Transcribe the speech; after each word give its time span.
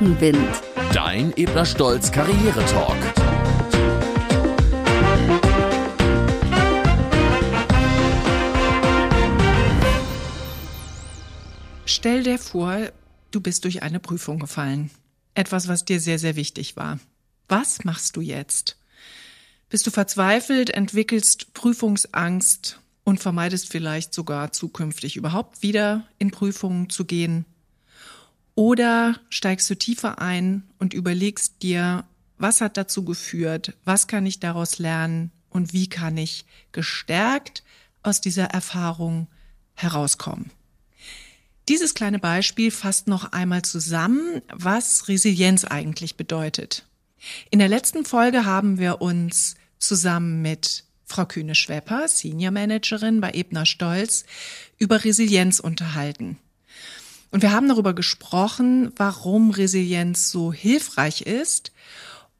Rückenwind. 0.00 0.62
Dein 0.92 1.32
Ebner 1.36 1.64
Stolz 1.64 2.12
Karriere-Talk. 2.12 2.96
Stell 11.84 12.22
dir 12.22 12.38
vor, 12.38 12.78
du 13.30 13.40
bist 13.40 13.64
durch 13.64 13.82
eine 13.82 14.00
Prüfung 14.00 14.38
gefallen. 14.38 14.90
Etwas, 15.34 15.68
was 15.68 15.84
dir 15.84 16.00
sehr, 16.00 16.18
sehr 16.18 16.36
wichtig 16.36 16.76
war. 16.76 16.98
Was 17.48 17.84
machst 17.84 18.16
du 18.16 18.20
jetzt? 18.20 18.76
Bist 19.70 19.86
du 19.86 19.90
verzweifelt, 19.90 20.70
entwickelst 20.70 21.54
Prüfungsangst 21.54 22.80
und 23.04 23.20
vermeidest 23.20 23.70
vielleicht 23.70 24.12
sogar 24.12 24.52
zukünftig 24.52 25.16
überhaupt 25.16 25.62
wieder 25.62 26.06
in 26.18 26.30
Prüfungen 26.30 26.90
zu 26.90 27.04
gehen? 27.04 27.46
Oder 28.56 29.20
steigst 29.28 29.68
du 29.68 29.76
tiefer 29.76 30.18
ein 30.18 30.64
und 30.78 30.94
überlegst 30.94 31.62
dir, 31.62 32.04
was 32.38 32.62
hat 32.62 32.78
dazu 32.78 33.04
geführt, 33.04 33.74
was 33.84 34.08
kann 34.08 34.24
ich 34.24 34.40
daraus 34.40 34.78
lernen 34.78 35.30
und 35.50 35.74
wie 35.74 35.88
kann 35.88 36.16
ich 36.16 36.46
gestärkt 36.72 37.62
aus 38.02 38.22
dieser 38.22 38.46
Erfahrung 38.46 39.28
herauskommen? 39.74 40.50
Dieses 41.68 41.92
kleine 41.92 42.18
Beispiel 42.18 42.70
fasst 42.70 43.08
noch 43.08 43.32
einmal 43.32 43.60
zusammen, 43.60 44.40
was 44.50 45.06
Resilienz 45.08 45.64
eigentlich 45.64 46.16
bedeutet. 46.16 46.86
In 47.50 47.58
der 47.58 47.68
letzten 47.68 48.06
Folge 48.06 48.46
haben 48.46 48.78
wir 48.78 49.02
uns 49.02 49.56
zusammen 49.78 50.40
mit 50.40 50.84
Frau 51.04 51.26
Kühne-Schwepper, 51.26 52.08
Senior 52.08 52.52
Managerin 52.52 53.20
bei 53.20 53.32
Ebner 53.32 53.66
Stolz, 53.66 54.24
über 54.78 55.04
Resilienz 55.04 55.60
unterhalten. 55.60 56.38
Und 57.30 57.42
wir 57.42 57.52
haben 57.52 57.68
darüber 57.68 57.94
gesprochen, 57.94 58.92
warum 58.96 59.50
Resilienz 59.50 60.30
so 60.30 60.52
hilfreich 60.52 61.22
ist 61.22 61.72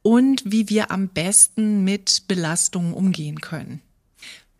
und 0.02 0.42
wie 0.44 0.68
wir 0.68 0.90
am 0.90 1.08
besten 1.08 1.84
mit 1.84 2.24
Belastungen 2.28 2.94
umgehen 2.94 3.40
können. 3.40 3.82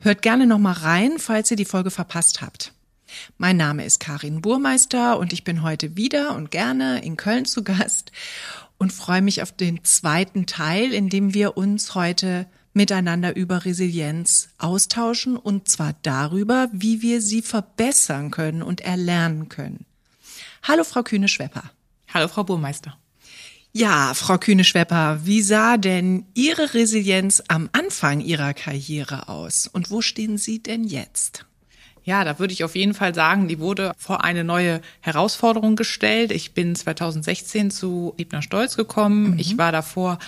Hört 0.01 0.23
gerne 0.23 0.47
noch 0.47 0.59
mal 0.59 0.73
rein, 0.73 1.19
falls 1.19 1.51
ihr 1.51 1.57
die 1.57 1.65
Folge 1.65 1.91
verpasst 1.91 2.43
habt. 2.43 2.73
Mein 3.39 3.57
Name 3.57 3.85
ist 3.85 4.01
Karin 4.01 4.43
Burmeister 4.43 5.19
und 5.19 5.33
ich 5.33 5.45
bin 5.45 5.63
heute 5.63 5.97
wieder 5.97 6.35
und 6.35 6.51
gerne 6.51 7.03
in 7.05 7.17
Köln 7.17 7.45
zu 7.45 7.63
Gast 7.63 8.13
und 8.79 8.93
freue 8.93 9.23
mich 9.23 9.43
auf 9.43 9.53
den 9.53 9.85
zweiten 9.85 10.47
Teil, 10.47 10.93
in 10.93 11.09
dem 11.09 11.33
wir 11.33 11.57
uns 11.57 11.95
heute 11.95 12.47
miteinander 12.75 13.35
über 13.35 13.65
Resilienz 13.65 14.49
austauschen 14.59 15.37
und 15.37 15.69
zwar 15.69 15.95
darüber, 16.03 16.69
wie 16.73 17.01
wir 17.01 17.23
sie 17.23 17.41
verbessern 17.41 18.31
können 18.31 18.63
und 18.63 18.83
erlernen 18.83 19.49
können. 19.49 19.87
Hallo, 20.69 20.83
Frau 20.83 21.05
Kühne-Schwepper. 21.05 21.63
Hallo, 22.13 22.27
Frau 22.27 22.43
Burmeister. 22.43 22.99
Ja, 23.73 24.15
Frau 24.15 24.37
Kühne-Schwepper, 24.37 25.21
wie 25.23 25.41
sah 25.41 25.77
denn 25.77 26.27
Ihre 26.35 26.75
Resilienz 26.75 27.41
am 27.47 27.69
Anfang 27.71 28.21
Ihrer 28.21 28.53
Karriere 28.53 29.29
aus 29.29 29.69
und 29.69 29.93
wo 29.93 30.03
stehen 30.03 30.39
Sie 30.39 30.61
denn 30.61 30.83
jetzt? 30.83 31.47
Ja, 32.03 32.25
da 32.25 32.41
würde 32.41 32.53
ich 32.53 32.65
auf 32.65 32.75
jeden 32.75 32.95
Fall 32.95 33.15
sagen, 33.15 33.47
die 33.47 33.61
wurde 33.61 33.93
vor 33.97 34.25
eine 34.25 34.43
neue 34.43 34.81
Herausforderung 35.03 35.77
gestellt. 35.77 36.33
Ich 36.33 36.53
bin 36.53 36.75
2016 36.75 37.71
zu 37.71 38.15
Liebner 38.19 38.43
Stolz 38.43 38.77
gekommen. 38.77 39.33
Mhm. 39.33 39.39
Ich 39.39 39.59
war 39.59 39.71
davor 39.71 40.19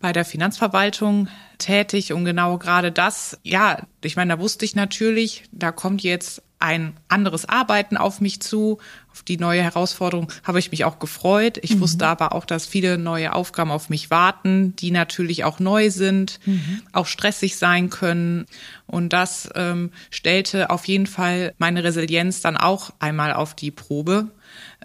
bei 0.00 0.12
der 0.12 0.26
Finanzverwaltung 0.26 1.28
tätig 1.56 2.12
und 2.12 2.26
genau 2.26 2.58
gerade 2.58 2.92
das, 2.92 3.38
ja, 3.42 3.86
ich 4.02 4.16
meine, 4.16 4.34
da 4.34 4.40
wusste 4.40 4.66
ich 4.66 4.74
natürlich, 4.74 5.44
da 5.50 5.72
kommt 5.72 6.02
jetzt 6.02 6.42
ein 6.58 6.94
anderes 7.08 7.48
Arbeiten 7.48 7.96
auf 7.96 8.20
mich 8.20 8.40
zu. 8.40 8.78
Auf 9.12 9.22
die 9.22 9.36
neue 9.36 9.62
Herausforderung 9.62 10.30
habe 10.44 10.58
ich 10.58 10.70
mich 10.70 10.84
auch 10.84 10.98
gefreut. 10.98 11.58
Ich 11.62 11.76
mhm. 11.76 11.80
wusste 11.80 12.06
aber 12.06 12.32
auch, 12.32 12.44
dass 12.44 12.66
viele 12.66 12.98
neue 12.98 13.32
Aufgaben 13.32 13.70
auf 13.70 13.90
mich 13.90 14.10
warten, 14.10 14.74
die 14.76 14.90
natürlich 14.90 15.44
auch 15.44 15.60
neu 15.60 15.90
sind, 15.90 16.40
mhm. 16.46 16.82
auch 16.92 17.06
stressig 17.06 17.56
sein 17.56 17.90
können. 17.90 18.46
Und 18.86 19.12
das 19.12 19.48
ähm, 19.54 19.90
stellte 20.10 20.70
auf 20.70 20.86
jeden 20.86 21.06
Fall 21.06 21.54
meine 21.58 21.84
Resilienz 21.84 22.40
dann 22.40 22.56
auch 22.56 22.92
einmal 22.98 23.32
auf 23.32 23.54
die 23.54 23.70
Probe. 23.70 24.28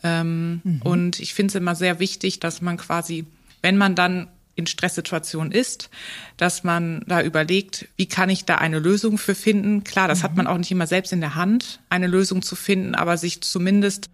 Ähm, 0.04 0.62
mhm. 0.64 0.82
Und 0.84 1.20
ich 1.20 1.34
finde 1.34 1.52
es 1.52 1.56
immer 1.56 1.76
sehr 1.76 2.00
wichtig, 2.00 2.40
dass 2.40 2.62
man 2.62 2.78
quasi, 2.78 3.26
wenn 3.62 3.78
man 3.78 3.96
dann 3.96 4.28
in 4.56 4.68
Stresssituationen 4.68 5.52
ist, 5.52 5.90
dass 6.38 6.64
man 6.64 7.04
da 7.08 7.22
überlegt, 7.22 7.88
wie 7.96 8.06
kann 8.06 8.30
ich 8.30 8.46
da 8.46 8.56
eine 8.56 8.80
Lösung 8.80 9.18
für 9.18 9.36
finden. 9.36 9.84
Klar, 9.84 10.08
das 10.08 10.20
mhm. 10.20 10.24
hat 10.24 10.36
man 10.36 10.48
auch 10.48 10.58
nicht 10.58 10.72
immer 10.72 10.88
selbst 10.88 11.12
in 11.12 11.22
der 11.22 11.36
Hand, 11.36 11.80
eine 11.90 12.08
Lösung 12.08 12.42
zu 12.42 12.56
finden, 12.56 12.96
aber 12.96 13.18
sich 13.18 13.42
zumindest 13.42 14.10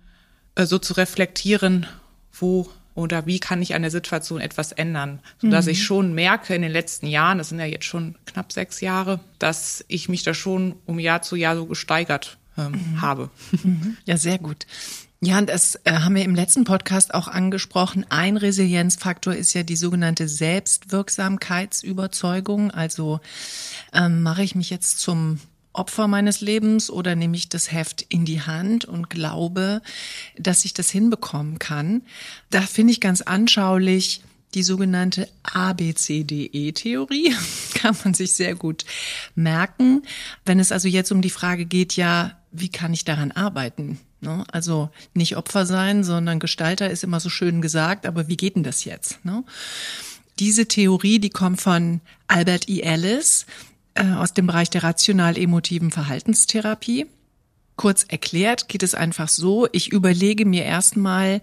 äh, 0.56 0.66
so 0.66 0.80
zu 0.80 0.94
reflektieren, 0.94 1.88
wo 2.34 2.70
oder 2.96 3.26
wie 3.26 3.40
kann 3.40 3.62
ich 3.62 3.76
an 3.76 3.82
der 3.82 3.92
Situation 3.92 4.42
etwas 4.42 4.74
ändern, 4.74 5.20
sodass 5.38 5.66
mhm. 5.66 5.72
ich 5.72 5.84
schon 5.84 6.14
merke 6.14 6.54
in 6.54 6.62
den 6.62 6.72
letzten 6.72 7.08
Jahren, 7.08 7.38
das 7.38 7.50
sind 7.50 7.60
ja 7.60 7.66
jetzt 7.66 7.86
schon 7.86 8.16
knapp 8.26 8.52
sechs 8.52 8.82
Jahre, 8.82 9.22
dass 9.40 9.86
ich 9.88 10.10
mich 10.10 10.24
da 10.24 10.34
schon 10.34 10.76
um 10.86 11.00
Jahr 11.00 11.22
zu 11.22 11.38
Jahr 11.38 11.56
so 11.56 11.66
gesteigert 11.66 12.38
ähm, 12.58 12.72
mhm. 12.72 13.02
habe. 13.02 13.30
Ja, 14.06 14.18
sehr 14.18 14.38
gut. 14.38 14.66
Ja, 15.22 15.38
und 15.38 15.50
das 15.50 15.76
äh, 15.84 15.92
haben 15.92 16.16
wir 16.16 16.24
im 16.24 16.34
letzten 16.34 16.64
Podcast 16.64 17.14
auch 17.14 17.28
angesprochen. 17.28 18.06
Ein 18.08 18.38
Resilienzfaktor 18.38 19.36
ist 19.36 19.54
ja 19.54 19.64
die 19.64 19.76
sogenannte 19.76 20.30
Selbstwirksamkeitsüberzeugung. 20.30 22.72
Also 22.72 23.20
ähm, 23.92 24.24
mache 24.24 24.44
ich 24.44 24.56
mich 24.56 24.70
jetzt 24.70 25.00
zum 25.00 25.42
Opfer 25.74 26.08
meines 26.08 26.40
Lebens 26.40 26.90
oder 26.90 27.16
nehme 27.16 27.36
ich 27.36 27.50
das 27.50 27.74
Heft 27.74 28.06
in 28.08 28.24
die 28.24 28.42
Hand 28.42 28.86
und 28.86 29.10
glaube, 29.10 29.82
dass 30.38 30.64
ich 30.64 30.74
das 30.74 30.90
hinbekommen 30.90 31.60
kann. 31.60 32.04
Da 32.50 32.62
finde 32.62 32.94
ich 32.94 33.02
ganz 33.02 33.22
anschaulich 33.22 34.22
die 34.54 34.64
sogenannte 34.64 35.28
ABCDE-Theorie. 35.44 37.36
kann 37.74 37.98
man 38.06 38.14
sich 38.14 38.36
sehr 38.36 38.56
gut 38.56 38.86
merken. 39.36 40.04
Wenn 40.46 40.62
es 40.62 40.72
also 40.72 40.88
jetzt 40.88 41.12
um 41.12 41.22
die 41.22 41.30
Frage 41.30 41.66
geht, 41.66 41.98
ja, 41.98 42.40
wie 42.52 42.70
kann 42.70 42.94
ich 42.94 43.04
daran 43.04 43.34
arbeiten? 43.34 44.00
Ne? 44.22 44.44
Also 44.52 44.90
nicht 45.14 45.38
Opfer 45.38 45.66
sein, 45.66 46.04
sondern 46.04 46.40
Gestalter 46.40 46.90
ist 46.90 47.04
immer 47.04 47.20
so 47.20 47.30
schön 47.30 47.62
gesagt, 47.62 48.06
aber 48.06 48.28
wie 48.28 48.38
geht 48.38 48.56
denn 48.56 48.64
das 48.64 48.86
jetzt? 48.86 49.24
Ne? 49.24 49.44
Diese 50.40 50.68
Theorie, 50.68 51.20
die 51.20 51.30
kommt 51.30 51.62
von 51.62 52.02
Albert 52.28 52.70
E. 52.70 52.82
Ellis 52.82 53.46
äh, 53.94 54.12
aus 54.14 54.34
dem 54.34 54.48
Bereich 54.48 54.70
der 54.70 54.84
rational-emotiven 54.84 55.92
Verhaltenstherapie. 55.92 57.08
Kurz 57.76 58.04
erklärt 58.04 58.68
geht 58.68 58.84
es 58.84 58.94
einfach 58.94 59.30
so, 59.30 59.68
ich 59.72 59.92
überlege 59.92 60.46
mir 60.46 60.66
erstmal, 60.66 61.42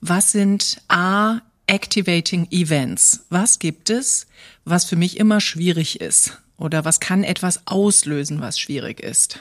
was 0.00 0.32
sind 0.32 0.82
A, 0.88 1.40
Activating 1.66 2.46
Events? 2.50 3.24
Was 3.30 3.58
gibt 3.58 3.90
es, 3.90 4.26
was 4.64 4.84
für 4.84 4.96
mich 4.96 5.18
immer 5.18 5.40
schwierig 5.40 6.00
ist? 6.00 6.38
Oder 6.56 6.84
was 6.84 7.00
kann 7.00 7.24
etwas 7.24 7.66
auslösen, 7.66 8.40
was 8.40 8.58
schwierig 8.58 9.00
ist? 9.00 9.40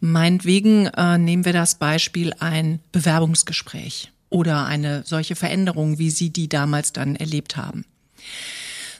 Meinetwegen 0.00 0.86
äh, 0.86 1.18
nehmen 1.18 1.44
wir 1.44 1.52
das 1.52 1.76
Beispiel 1.76 2.32
ein 2.38 2.80
Bewerbungsgespräch 2.92 4.12
oder 4.30 4.66
eine 4.66 5.02
solche 5.04 5.36
Veränderung, 5.36 5.98
wie 5.98 6.10
Sie 6.10 6.30
die 6.30 6.48
damals 6.48 6.92
dann 6.92 7.16
erlebt 7.16 7.56
haben. 7.56 7.84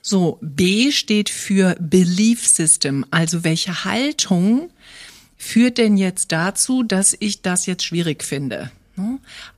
So, 0.03 0.39
B 0.41 0.93
steht 0.93 1.31
für 1.31 1.77
Belief 1.81 2.47
System, 2.47 3.05
also 3.11 3.43
welche 3.43 3.85
Haltung 3.85 4.71
führt 5.37 5.79
denn 5.79 5.97
jetzt 5.97 6.31
dazu, 6.33 6.83
dass 6.83 7.17
ich 7.19 7.43
das 7.43 7.67
jetzt 7.67 7.85
schwierig 7.85 8.23
finde? 8.23 8.71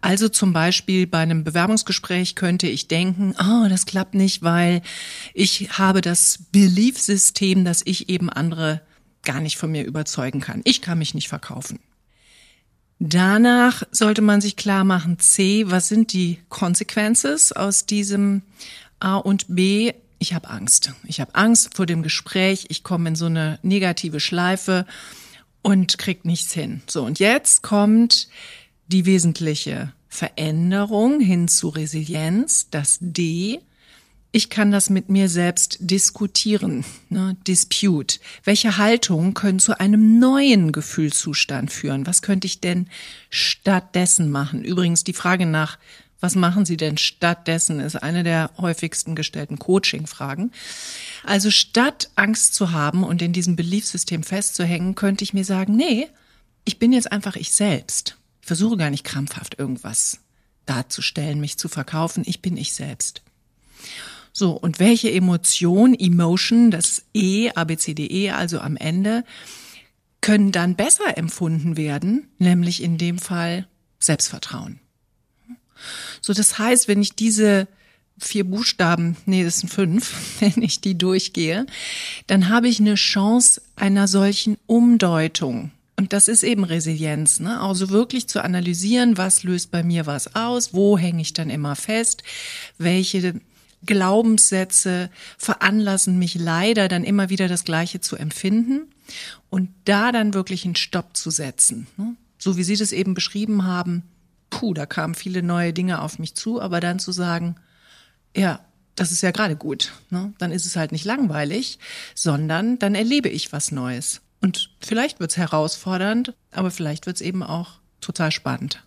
Also 0.01 0.29
zum 0.29 0.53
Beispiel 0.53 1.07
bei 1.07 1.19
einem 1.19 1.45
Bewerbungsgespräch 1.45 2.35
könnte 2.35 2.67
ich 2.67 2.89
denken, 2.89 3.35
oh, 3.39 3.69
das 3.69 3.87
klappt 3.87 4.15
nicht, 4.15 4.43
weil 4.43 4.83
ich 5.33 5.79
habe 5.79 6.01
das 6.01 6.41
Belief-System, 6.51 7.65
dass 7.65 7.83
ich 7.85 8.09
eben 8.09 8.31
andere 8.31 8.81
gar 9.25 9.41
nicht 9.41 9.57
von 9.57 9.71
mir 9.71 9.85
überzeugen 9.85 10.41
kann. 10.41 10.63
Ich 10.65 10.83
kann 10.83 10.99
mich 10.99 11.15
nicht 11.15 11.29
verkaufen. 11.29 11.81
Danach 13.01 13.85
sollte 13.93 14.23
man 14.23 14.41
sich 14.41 14.57
klar 14.57 14.85
machen, 14.85 15.19
C, 15.19 15.71
was 15.71 15.89
sind 15.89 16.13
die 16.13 16.39
Consequences 16.49 17.53
aus 17.53 17.87
diesem 17.87 18.43
A 18.99 19.17
und 19.17 19.47
B? 19.49 19.93
Ich 20.19 20.35
habe 20.35 20.51
Angst. 20.51 20.93
Ich 21.05 21.21
habe 21.21 21.35
Angst 21.37 21.77
vor 21.77 21.87
dem 21.87 22.03
Gespräch. 22.03 22.67
Ich 22.71 22.83
komme 22.83 23.11
in 23.11 23.15
so 23.15 23.27
eine 23.27 23.61
negative 23.63 24.19
Schleife 24.19 24.85
und 25.63 25.99
krieg 25.99 26.25
nichts 26.25 26.53
hin. 26.53 26.83
So, 26.89 27.05
und 27.05 27.21
jetzt 27.21 27.63
kommt 27.63 28.29
die 28.89 29.07
wesentliche 29.07 29.93
Veränderung 30.09 31.21
hin 31.21 31.47
zu 31.47 31.69
Resilienz, 31.69 32.69
das 32.71 32.99
D. 33.01 33.61
Ich 34.31 34.51
kann 34.51 34.71
das 34.71 34.91
mit 34.91 35.09
mir 35.09 35.31
selbst 35.31 35.79
diskutieren, 35.81 36.85
ne? 37.09 37.37
Dispute. 37.47 38.21
Welche 38.45 38.77
Haltungen 38.77 39.33
können 39.33 39.59
zu 39.59 39.81
einem 39.81 40.19
neuen 40.19 40.71
Gefühlszustand 40.73 41.73
führen? 41.73 42.07
Was 42.07 42.21
könnte 42.21 42.47
ich 42.47 42.61
denn 42.61 42.89
stattdessen 43.31 44.31
machen? 44.31 44.65
Übrigens 44.65 45.03
die 45.03 45.15
Frage 45.15 45.47
nach, 45.47 45.79
was 46.21 46.35
machen 46.35 46.67
Sie 46.67 46.77
denn 46.77 46.99
stattdessen, 46.99 47.81
ist 47.81 47.97
eine 47.97 48.25
der 48.25 48.51
häufigsten 48.59 49.15
gestellten 49.15 49.59
Coaching-Fragen. 49.59 50.53
Also 51.25 51.51
statt 51.51 52.11
Angst 52.17 52.55
zu 52.55 52.73
haben 52.73 53.05
und 53.05 53.23
in 53.23 53.33
diesem 53.33 53.57
Beliefsystem 53.57 54.25
festzuhängen, 54.25 54.95
könnte 54.95 55.25
ich 55.25 55.33
mir 55.33 55.45
sagen, 55.45 55.77
nee, 55.77 56.09
ich 56.65 56.79
bin 56.79 56.93
jetzt 56.93 57.11
einfach 57.13 57.37
ich 57.37 57.53
selbst. 57.53 58.17
Ich 58.43 58.49
versuche 58.49 58.77
gar 58.77 58.91
nicht 58.91 59.05
krampfhaft 59.05 59.59
irgendwas 59.59 60.19
darzustellen, 60.67 61.41
mich 61.41 61.57
zu 61.57 61.69
verkaufen. 61.69 62.25
Ich 62.27 62.43
bin 62.43 62.57
ich 62.57 62.75
selbst. 62.75 63.23
So, 64.39 64.53
und 64.53 64.79
welche 64.79 65.11
Emotion, 65.11 65.99
Emotion, 65.99 66.71
das 66.71 67.03
E, 67.13 67.51
ABCDE, 67.57 68.37
also 68.37 68.61
am 68.61 68.77
Ende, 68.77 69.25
können 70.21 70.53
dann 70.53 70.77
besser 70.77 71.19
empfunden 71.19 71.77
werden, 71.77 72.29
nämlich 72.39 72.81
in 72.81 72.99
dem 72.99 73.19
Fall 73.19 73.67
Selbstvertrauen. 73.99 74.79
So, 76.21 76.33
das 76.35 76.57
heißt, 76.57 76.87
wenn 76.87 77.03
ich 77.03 77.17
diese 77.17 77.67
vier 78.17 78.45
Buchstaben, 78.45 79.17
nee, 79.27 79.43
das 79.43 79.59
sind 79.59 79.71
fünf, 79.71 80.15
wenn 80.41 80.63
ich 80.63 80.81
die 80.81 80.97
durchgehe, 80.97 81.67
dann 82.29 82.49
habe 82.49 82.69
ich 82.69 82.79
eine 82.79 82.95
Chance 82.95 83.61
einer 83.75 84.07
solchen 84.07 84.57
Umdeutung. 84.67 85.73
Und 85.97 86.13
das 86.13 86.29
ist 86.29 86.45
eben 86.45 86.63
Resilienz, 86.63 87.41
ne? 87.41 87.61
Also 87.61 87.91
wirklich 87.91 88.29
zu 88.29 88.45
analysieren, 88.45 89.19
was 89.19 89.43
löst 89.43 89.73
bei 89.73 89.83
mir 89.83 90.07
was 90.07 90.37
aus, 90.37 90.73
wo 90.73 90.97
hänge 90.97 91.23
ich 91.23 91.33
dann 91.33 91.51
immer 91.51 91.75
fest, 91.75 92.23
welche 92.79 93.41
Glaubenssätze 93.85 95.11
veranlassen 95.37 96.19
mich 96.19 96.35
leider 96.35 96.89
dann 96.89 97.05
immer 97.05 97.31
wieder 97.31 97.49
das 97.49 97.65
Gleiche 97.65 98.01
zu 98.01 98.17
empfinden 98.17 98.93
und 99.51 99.71
da 99.85 100.13
dann 100.13 100.35
wirklich 100.35 100.65
einen 100.65 100.77
Stopp 100.77 101.17
zu 101.17 101.31
setzen. 101.31 101.87
Ne? 101.97 102.17
So 102.39 102.57
wie 102.57 102.65
Sie 102.65 102.77
das 102.77 102.93
eben 102.93 103.15
beschrieben 103.15 103.65
haben, 103.65 104.03
puh, 104.51 104.75
da 104.75 104.87
kamen 104.87 105.15
viele 105.15 105.43
neue 105.43 105.73
Dinge 105.73 106.03
auf 106.03 106.19
mich 106.19 106.35
zu, 106.35 106.61
aber 106.61 106.81
dann 106.81 106.99
zu 106.99 107.13
sagen, 107.13 107.57
ja, 108.37 108.61
das 108.95 109.13
ist 109.13 109.23
ja 109.23 109.31
gerade 109.31 109.57
gut. 109.57 109.93
Ne? 110.11 110.33
Dann 110.39 110.53
ist 110.53 110.67
es 110.67 110.77
halt 110.77 110.93
nicht 110.93 111.05
langweilig, 111.05 111.79
sondern 112.15 112.79
dann 112.79 112.95
erlebe 112.95 113.29
ich 113.29 113.53
was 113.53 113.71
Neues. 113.71 114.21
Und 114.41 114.71
vielleicht 114.81 115.21
wird's 115.21 115.37
herausfordernd, 115.37 116.35
aber 116.51 116.71
vielleicht 116.71 117.07
wird's 117.07 117.21
eben 117.21 117.43
auch 117.43 117.79
total 118.01 118.33
spannend. 118.33 118.83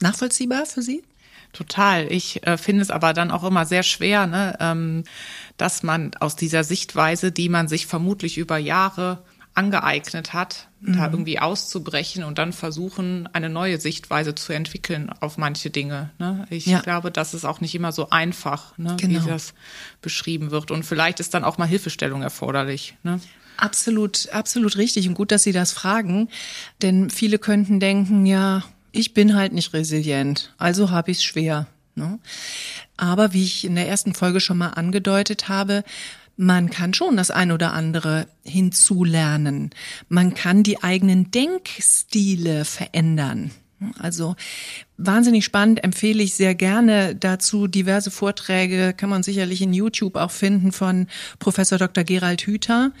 Nachvollziehbar 0.00 0.66
für 0.66 0.82
Sie? 0.82 1.02
Total. 1.54 2.10
Ich 2.12 2.46
äh, 2.46 2.58
finde 2.58 2.82
es 2.82 2.90
aber 2.90 3.14
dann 3.14 3.30
auch 3.30 3.44
immer 3.44 3.64
sehr 3.64 3.84
schwer, 3.84 4.26
ne, 4.26 4.56
ähm, 4.60 5.04
dass 5.56 5.82
man 5.82 6.10
aus 6.18 6.36
dieser 6.36 6.64
Sichtweise, 6.64 7.32
die 7.32 7.48
man 7.48 7.68
sich 7.68 7.86
vermutlich 7.86 8.36
über 8.36 8.58
Jahre 8.58 9.22
angeeignet 9.54 10.32
hat, 10.32 10.68
mhm. 10.80 10.96
da 10.96 11.04
irgendwie 11.06 11.38
auszubrechen 11.38 12.24
und 12.24 12.38
dann 12.38 12.52
versuchen, 12.52 13.28
eine 13.32 13.48
neue 13.48 13.80
Sichtweise 13.80 14.34
zu 14.34 14.52
entwickeln 14.52 15.10
auf 15.20 15.38
manche 15.38 15.70
Dinge. 15.70 16.10
Ne? 16.18 16.44
Ich 16.50 16.66
ja. 16.66 16.80
glaube, 16.80 17.12
das 17.12 17.34
ist 17.34 17.44
auch 17.44 17.60
nicht 17.60 17.74
immer 17.76 17.92
so 17.92 18.10
einfach, 18.10 18.76
ne, 18.76 18.96
genau. 18.98 19.24
wie 19.24 19.28
das 19.28 19.54
beschrieben 20.02 20.50
wird. 20.50 20.72
Und 20.72 20.82
vielleicht 20.82 21.20
ist 21.20 21.34
dann 21.34 21.44
auch 21.44 21.56
mal 21.56 21.68
Hilfestellung 21.68 22.22
erforderlich. 22.22 22.96
Ne? 23.04 23.20
Absolut, 23.56 24.28
absolut 24.32 24.76
richtig 24.76 25.06
und 25.08 25.14
gut, 25.14 25.30
dass 25.30 25.44
Sie 25.44 25.52
das 25.52 25.70
fragen, 25.70 26.28
denn 26.82 27.10
viele 27.10 27.38
könnten 27.38 27.78
denken, 27.78 28.26
ja, 28.26 28.64
ich 28.94 29.14
bin 29.14 29.34
halt 29.34 29.52
nicht 29.52 29.72
resilient, 29.72 30.54
also 30.56 30.90
habe 30.90 31.10
ich 31.10 31.18
es 31.18 31.24
schwer. 31.24 31.66
Ne? 31.96 32.18
Aber 32.96 33.32
wie 33.32 33.44
ich 33.44 33.64
in 33.64 33.74
der 33.74 33.88
ersten 33.88 34.14
Folge 34.14 34.40
schon 34.40 34.58
mal 34.58 34.70
angedeutet 34.70 35.48
habe, 35.48 35.84
man 36.36 36.70
kann 36.70 36.94
schon 36.94 37.16
das 37.16 37.30
ein 37.30 37.52
oder 37.52 37.72
andere 37.72 38.26
hinzulernen. 38.44 39.70
Man 40.08 40.34
kann 40.34 40.62
die 40.64 40.82
eigenen 40.82 41.30
Denkstile 41.30 42.64
verändern. 42.64 43.52
Also 43.98 44.34
wahnsinnig 44.96 45.44
spannend, 45.44 45.84
empfehle 45.84 46.22
ich 46.22 46.34
sehr 46.34 46.54
gerne 46.54 47.14
dazu. 47.14 47.66
Diverse 47.66 48.10
Vorträge 48.10 48.94
kann 48.96 49.10
man 49.10 49.22
sicherlich 49.22 49.60
in 49.62 49.72
YouTube 49.72 50.16
auch 50.16 50.30
finden 50.30 50.72
von 50.72 51.06
Professor 51.38 51.78
Dr. 51.78 52.02
Gerald 52.04 52.42
Hüther, 52.42 52.92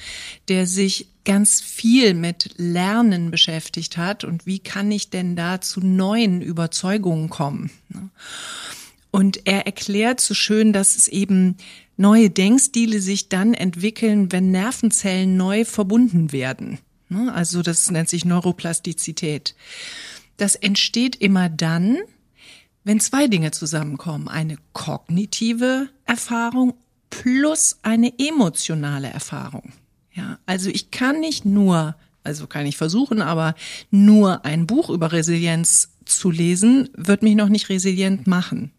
der 0.48 0.66
sich 0.66 1.08
ganz 1.24 1.60
viel 1.60 2.14
mit 2.14 2.50
Lernen 2.56 3.30
beschäftigt 3.30 3.96
hat 3.96 4.24
und 4.24 4.46
wie 4.46 4.58
kann 4.58 4.90
ich 4.90 5.10
denn 5.10 5.36
da 5.36 5.60
zu 5.60 5.80
neuen 5.80 6.42
Überzeugungen 6.42 7.30
kommen. 7.30 7.70
Und 9.10 9.46
er 9.46 9.66
erklärt 9.66 10.20
so 10.20 10.34
schön, 10.34 10.72
dass 10.72 10.96
es 10.96 11.08
eben 11.08 11.56
neue 11.96 12.30
Denkstile 12.30 13.00
sich 13.00 13.28
dann 13.28 13.54
entwickeln, 13.54 14.32
wenn 14.32 14.50
Nervenzellen 14.50 15.36
neu 15.36 15.64
verbunden 15.64 16.32
werden. 16.32 16.78
Also 17.32 17.62
das 17.62 17.90
nennt 17.90 18.08
sich 18.08 18.24
Neuroplastizität 18.24 19.54
das 20.36 20.54
entsteht 20.54 21.16
immer 21.16 21.48
dann, 21.48 21.98
wenn 22.82 23.00
zwei 23.00 23.28
Dinge 23.28 23.50
zusammenkommen. 23.50 24.28
Eine 24.28 24.56
kognitive 24.72 25.88
Erfahrung 26.04 26.74
plus 27.10 27.78
eine 27.82 28.12
emotionale 28.18 29.08
Erfahrung. 29.08 29.72
Ja, 30.14 30.38
also 30.46 30.70
ich 30.70 30.90
kann 30.90 31.20
nicht 31.20 31.44
nur, 31.44 31.96
also 32.22 32.46
kann 32.46 32.66
ich 32.66 32.76
versuchen, 32.76 33.20
aber 33.20 33.54
nur 33.90 34.44
ein 34.44 34.66
Buch 34.66 34.90
über 34.90 35.12
Resilienz 35.12 35.90
zu 36.04 36.30
lesen, 36.30 36.88
wird 36.96 37.22
mich 37.22 37.34
noch 37.34 37.48
nicht 37.48 37.68
resilient 37.68 38.26
machen. 38.26 38.70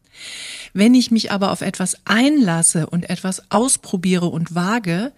Wenn 0.73 0.93
ich 0.93 1.11
mich 1.11 1.31
aber 1.31 1.51
auf 1.51 1.61
etwas 1.61 1.97
einlasse 2.05 2.87
und 2.87 3.09
etwas 3.09 3.51
ausprobiere 3.51 4.27
und 4.27 4.55
wage 4.55 5.11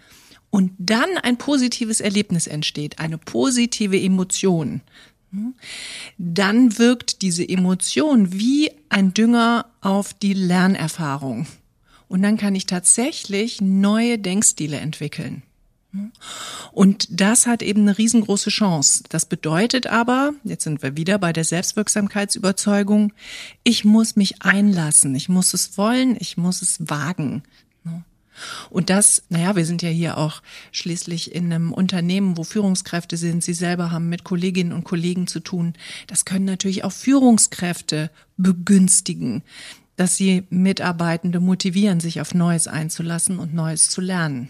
und 0.50 0.72
dann 0.80 1.18
ein 1.22 1.38
positives 1.38 2.02
Erlebnis 2.02 2.48
entsteht, 2.48 3.00
eine 3.00 3.18
positive 3.18 4.00
Emotion, 4.00 4.82
dann 6.18 6.80
wirkt 6.80 7.22
diese 7.22 7.48
Emotion 7.48 8.34
wie 8.34 8.72
ein 8.90 9.14
Dünger 9.14 9.66
auf 9.82 10.14
die 10.14 10.34
Lernerfahrung. 10.34 11.48
Und 12.08 12.22
dann 12.22 12.38
kann 12.38 12.56
ich 12.56 12.66
tatsächlich 12.66 13.60
neue 13.62 14.18
Denkstile 14.18 14.78
entwickeln. 14.78 15.44
Und 16.72 17.08
das 17.10 17.48
hat 17.48 17.62
eben 17.62 17.82
eine 17.82 17.98
riesengroße 17.98 18.50
Chance. 18.50 19.04
Das 19.10 19.26
bedeutet 19.26 19.88
aber, 19.88 20.34
jetzt 20.44 20.64
sind 20.64 20.84
wir 20.84 20.98
wieder 20.98 21.18
bei 21.18 21.34
der 21.34 21.44
Selbstwirksamkeitsüberzeugung, 21.44 23.14
ich 23.64 23.86
muss 23.86 24.16
mich 24.16 24.42
einlassen, 24.42 25.16
ich 25.16 25.30
muss 25.30 25.54
es 25.54 25.78
wollen, 25.78 26.18
ich 26.20 26.38
muss 26.38 26.62
es 26.62 26.90
wagen. 26.90 27.44
Und 28.70 28.90
das, 28.90 29.24
naja, 29.30 29.56
wir 29.56 29.66
sind 29.66 29.82
ja 29.82 29.90
hier 29.90 30.18
auch 30.18 30.42
schließlich 30.72 31.34
in 31.34 31.46
einem 31.46 31.74
Unternehmen, 31.74 32.38
wo 32.38 32.44
Führungskräfte 32.44 33.18
sind. 33.18 33.44
Sie 33.44 33.54
selber 33.54 33.92
haben 33.92 34.10
mit 34.10 34.24
Kolleginnen 34.24 34.74
und 34.74 34.84
Kollegen 34.84 35.28
zu 35.28 35.40
tun. 35.40 35.74
Das 36.08 36.26
können 36.26 36.46
natürlich 36.46 36.84
auch 36.84 36.92
Führungskräfte 36.92 38.12
begünstigen, 38.38 39.44
dass 39.96 40.16
sie 40.16 40.44
Mitarbeitende 40.50 41.40
motivieren, 41.40 42.00
sich 42.00 42.22
auf 42.22 42.34
Neues 42.34 42.68
einzulassen 42.68 43.40
und 43.40 43.54
Neues 43.54 43.90
zu 43.90 44.02
lernen. 44.02 44.50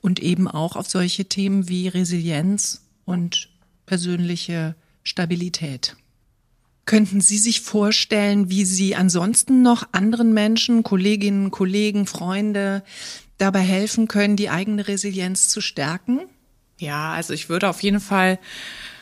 Und 0.00 0.20
eben 0.20 0.48
auch 0.48 0.76
auf 0.76 0.88
solche 0.88 1.24
Themen 1.26 1.68
wie 1.68 1.88
Resilienz 1.88 2.82
und 3.04 3.50
persönliche 3.86 4.74
Stabilität. 5.02 5.96
Könnten 6.84 7.20
Sie 7.20 7.38
sich 7.38 7.60
vorstellen, 7.60 8.48
wie 8.48 8.64
Sie 8.64 8.96
ansonsten 8.96 9.62
noch 9.62 9.88
anderen 9.92 10.32
Menschen, 10.32 10.82
Kolleginnen, 10.82 11.50
Kollegen, 11.50 12.06
Freunde 12.06 12.82
dabei 13.36 13.60
helfen 13.60 14.08
können, 14.08 14.36
die 14.36 14.50
eigene 14.50 14.88
Resilienz 14.88 15.48
zu 15.48 15.60
stärken? 15.60 16.20
Ja, 16.78 17.12
also 17.12 17.34
ich 17.34 17.48
würde 17.48 17.68
auf 17.68 17.82
jeden 17.82 18.00
Fall 18.00 18.38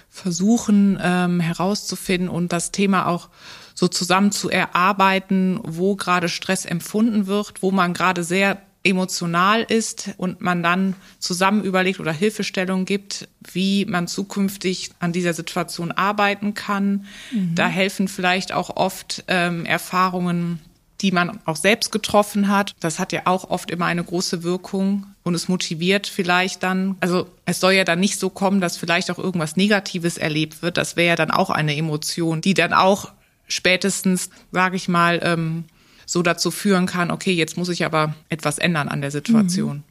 versuchen 0.09 0.99
ähm, 1.01 1.41
herauszufinden 1.41 2.29
und 2.29 2.53
das 2.53 2.73
Thema 2.73 3.07
auch 3.07 3.29
so 3.75 3.87
zusammen 3.87 4.33
zu 4.33 4.49
erarbeiten, 4.49 5.61
wo 5.63 5.95
gerade 5.95 6.29
Stress 6.29 6.65
empfunden 6.65 7.27
wird, 7.27 7.63
wo 7.63 7.71
man 7.71 7.93
gerade 7.93 8.25
sehr 8.25 8.63
emotional 8.87 9.63
ist 9.63 10.11
und 10.17 10.41
man 10.41 10.63
dann 10.63 10.95
zusammen 11.19 11.65
überlegt 11.65 12.01
oder 12.01 12.13
Hilfestellung 12.13 12.85
gibt, 12.85 13.29
wie 13.53 13.85
man 13.85 14.09
zukünftig 14.09 14.91
an 15.01 15.13
dieser 15.13 15.35
Situation 15.35 15.93
arbeiten 15.93 16.55
kann. 16.55 17.07
Mhm. 17.33 17.55
Da 17.55 17.69
helfen 17.69 18.09
vielleicht 18.09 18.53
auch 18.53 18.77
oft 18.77 19.25
ähm, 19.29 19.67
Erfahrungen, 19.67 20.61
die 21.01 21.13
man 21.13 21.41
auch 21.45 21.57
selbst 21.57 21.93
getroffen 21.93 22.49
hat. 22.49 22.75
Das 22.81 22.99
hat 22.99 23.13
ja 23.13 23.23
auch 23.27 23.51
oft 23.51 23.71
immer 23.71 23.87
eine 23.87 24.03
große 24.03 24.43
Wirkung 24.43 25.07
und 25.25 25.35
es 25.35 25.49
motiviert 25.49 26.07
vielleicht 26.07 26.63
dann, 26.63 26.97
also 27.01 27.29
es 27.45 27.61
soll 27.61 27.73
ja 27.73 27.85
dann 27.85 28.01
nicht 28.01 28.19
so 28.19 28.31
kommen, 28.31 28.61
dass 28.61 28.77
vielleicht 28.77 29.11
auch 29.11 29.19
irgendwas 29.19 29.57
Negatives 29.57 30.17
erlebt 30.17 30.63
wird. 30.63 30.77
Das 30.77 30.97
wäre 30.97 31.09
ja 31.09 31.17
dann 31.17 31.31
auch 31.31 31.51
eine 31.51 31.77
Emotion, 31.77 32.41
die 32.41 32.55
dann 32.55 32.73
auch 32.73 33.13
spätestens, 33.49 34.31
sage 34.53 34.77
ich 34.77 34.89
mal, 34.89 35.21
ähm, 35.23 35.65
so 36.07 36.23
dazu 36.23 36.51
führen 36.51 36.87
kann, 36.87 37.11
okay, 37.11 37.33
jetzt 37.33 37.57
muss 37.57 37.69
ich 37.69 37.85
aber 37.85 38.15
etwas 38.29 38.59
ändern 38.59 38.89
an 38.89 39.01
der 39.03 39.11
Situation. 39.11 39.79
Mhm. 39.79 39.83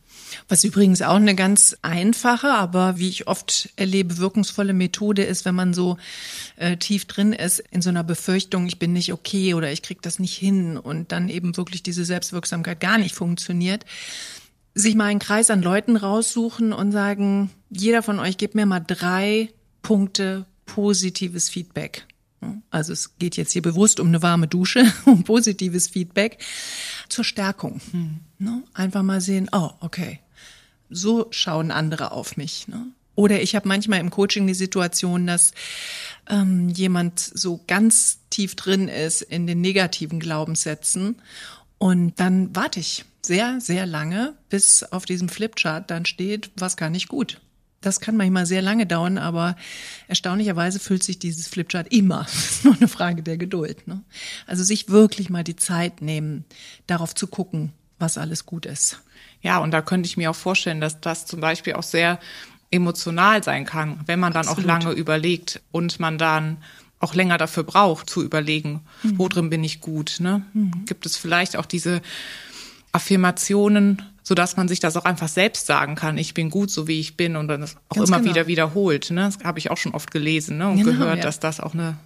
Was 0.47 0.63
übrigens 0.63 1.01
auch 1.01 1.15
eine 1.15 1.35
ganz 1.35 1.77
einfache, 1.81 2.49
aber 2.49 2.97
wie 2.97 3.09
ich 3.09 3.27
oft 3.27 3.69
erlebe, 3.75 4.17
wirkungsvolle 4.17 4.73
Methode 4.73 5.23
ist, 5.23 5.45
wenn 5.45 5.55
man 5.55 5.73
so 5.73 5.97
äh, 6.55 6.77
tief 6.77 7.05
drin 7.05 7.33
ist 7.33 7.59
in 7.71 7.81
so 7.81 7.89
einer 7.89 8.03
Befürchtung, 8.03 8.65
ich 8.67 8.79
bin 8.79 8.93
nicht 8.93 9.13
okay 9.13 9.53
oder 9.53 9.71
ich 9.71 9.81
krieg 9.81 10.01
das 10.01 10.19
nicht 10.19 10.35
hin 10.35 10.77
und 10.77 11.11
dann 11.11 11.29
eben 11.29 11.55
wirklich 11.57 11.83
diese 11.83 12.05
Selbstwirksamkeit 12.05 12.79
gar 12.79 12.97
nicht 12.97 13.15
funktioniert, 13.15 13.85
sich 14.73 14.95
mal 14.95 15.05
einen 15.05 15.19
Kreis 15.19 15.49
an 15.49 15.61
Leuten 15.61 15.95
raussuchen 15.95 16.73
und 16.73 16.91
sagen, 16.91 17.49
jeder 17.69 18.03
von 18.03 18.19
euch 18.19 18.37
gibt 18.37 18.55
mir 18.55 18.65
mal 18.65 18.81
drei 18.81 19.49
Punkte 19.81 20.45
positives 20.65 21.49
Feedback. 21.49 22.05
Also 22.69 22.93
es 22.93 23.17
geht 23.17 23.37
jetzt 23.37 23.51
hier 23.51 23.61
bewusst 23.61 23.99
um 23.99 24.07
eine 24.07 24.21
warme 24.21 24.47
Dusche, 24.47 24.91
um 25.05 25.23
positives 25.23 25.87
Feedback 25.87 26.37
zur 27.09 27.23
Stärkung. 27.23 27.81
Hm. 27.91 28.19
Einfach 28.73 29.03
mal 29.03 29.21
sehen, 29.21 29.49
oh, 29.51 29.71
okay, 29.79 30.19
so 30.89 31.27
schauen 31.31 31.71
andere 31.71 32.11
auf 32.11 32.37
mich. 32.37 32.67
Ne? 32.67 32.87
Oder 33.15 33.41
ich 33.41 33.55
habe 33.55 33.67
manchmal 33.67 33.99
im 33.99 34.09
Coaching 34.09 34.45
die 34.45 34.53
Situation, 34.53 35.25
dass 35.25 35.53
ähm, 36.29 36.69
jemand 36.69 37.19
so 37.19 37.61
ganz 37.67 38.19
tief 38.29 38.55
drin 38.55 38.87
ist 38.87 39.21
in 39.21 39.47
den 39.47 39.61
negativen 39.61 40.19
Glaubenssätzen. 40.19 41.21
Und 41.77 42.19
dann 42.19 42.55
warte 42.55 42.79
ich 42.79 43.05
sehr, 43.21 43.59
sehr 43.59 43.85
lange, 43.85 44.35
bis 44.49 44.83
auf 44.83 45.05
diesem 45.05 45.29
Flipchart 45.29 45.89
dann 45.89 46.05
steht, 46.05 46.51
was 46.57 46.77
kann 46.77 46.93
ich 46.93 47.07
gut. 47.07 47.39
Das 47.85 47.99
kann 47.99 48.17
manchmal 48.17 48.47
sehr 48.47 48.63
lange 48.63 48.87
dauern, 48.87 49.19
aber 49.19 49.55
erstaunlicherweise 50.07 50.79
füllt 50.79 51.03
sich 51.03 51.19
dieses 51.19 51.47
Flipchart 51.47 51.93
immer. 51.93 52.25
Das 52.35 52.51
ist 52.51 52.65
nur 52.65 52.75
eine 52.75 52.87
Frage 52.87 53.21
der 53.21 53.37
Geduld. 53.37 53.87
Ne? 53.87 54.01
Also 54.47 54.63
sich 54.63 54.89
wirklich 54.89 55.29
mal 55.29 55.43
die 55.43 55.55
Zeit 55.55 56.01
nehmen, 56.01 56.45
darauf 56.87 57.13
zu 57.13 57.27
gucken, 57.27 57.73
was 57.99 58.17
alles 58.17 58.45
gut 58.45 58.65
ist. 58.65 59.01
Ja, 59.41 59.59
und 59.59 59.71
da 59.71 59.81
könnte 59.81 60.07
ich 60.07 60.17
mir 60.17 60.31
auch 60.31 60.35
vorstellen, 60.35 60.81
dass 60.81 60.99
das 60.99 61.27
zum 61.27 61.41
Beispiel 61.41 61.73
auch 61.73 61.83
sehr 61.83 62.19
emotional 62.71 63.43
sein 63.43 63.65
kann, 63.65 63.99
wenn 64.07 64.19
man 64.19 64.33
dann 64.33 64.47
Absolut. 64.47 64.63
auch 64.63 64.67
lange 64.67 64.91
überlegt 64.95 65.61
und 65.71 65.99
man 65.99 66.17
dann 66.17 66.57
auch 66.99 67.13
länger 67.13 67.37
dafür 67.37 67.63
braucht, 67.63 68.09
zu 68.09 68.23
überlegen, 68.23 68.81
mhm. 69.03 69.19
wo 69.19 69.27
drin 69.29 69.51
bin 69.51 69.63
ich 69.63 69.79
gut. 69.79 70.17
Ne? 70.19 70.43
Mhm. 70.53 70.85
Gibt 70.85 71.05
es 71.05 71.17
vielleicht 71.17 71.55
auch 71.55 71.67
diese 71.67 72.01
Affirmationen, 72.91 74.01
so 74.27 74.33
dass 74.33 74.57
man 74.57 74.67
sich 74.67 74.79
das 74.79 74.97
auch 74.97 75.05
einfach 75.05 75.27
selbst 75.27 75.67
sagen 75.67 75.93
kann, 75.93 76.17
ich 76.17 76.33
bin 76.33 76.49
gut, 76.49 76.71
so 76.71 76.87
wie 76.87 76.99
ich 76.99 77.15
bin 77.15 77.35
und 77.35 77.47
dann 77.47 77.61
das 77.61 77.77
auch 77.89 77.97
Ganz 77.97 78.09
immer 78.09 78.19
genau. 78.19 78.31
wieder 78.31 78.47
wiederholt. 78.47 79.11
Ne? 79.11 79.21
Das 79.21 79.37
habe 79.43 79.59
ich 79.59 79.69
auch 79.69 79.77
schon 79.77 79.93
oft 79.93 80.09
gelesen 80.09 80.57
ne? 80.57 80.67
und 80.67 80.77
genau, 80.77 80.91
gehört, 80.91 81.17
ja. 81.17 81.23
dass 81.23 81.39
das 81.39 81.59
auch 81.59 81.75
eine 81.75 81.97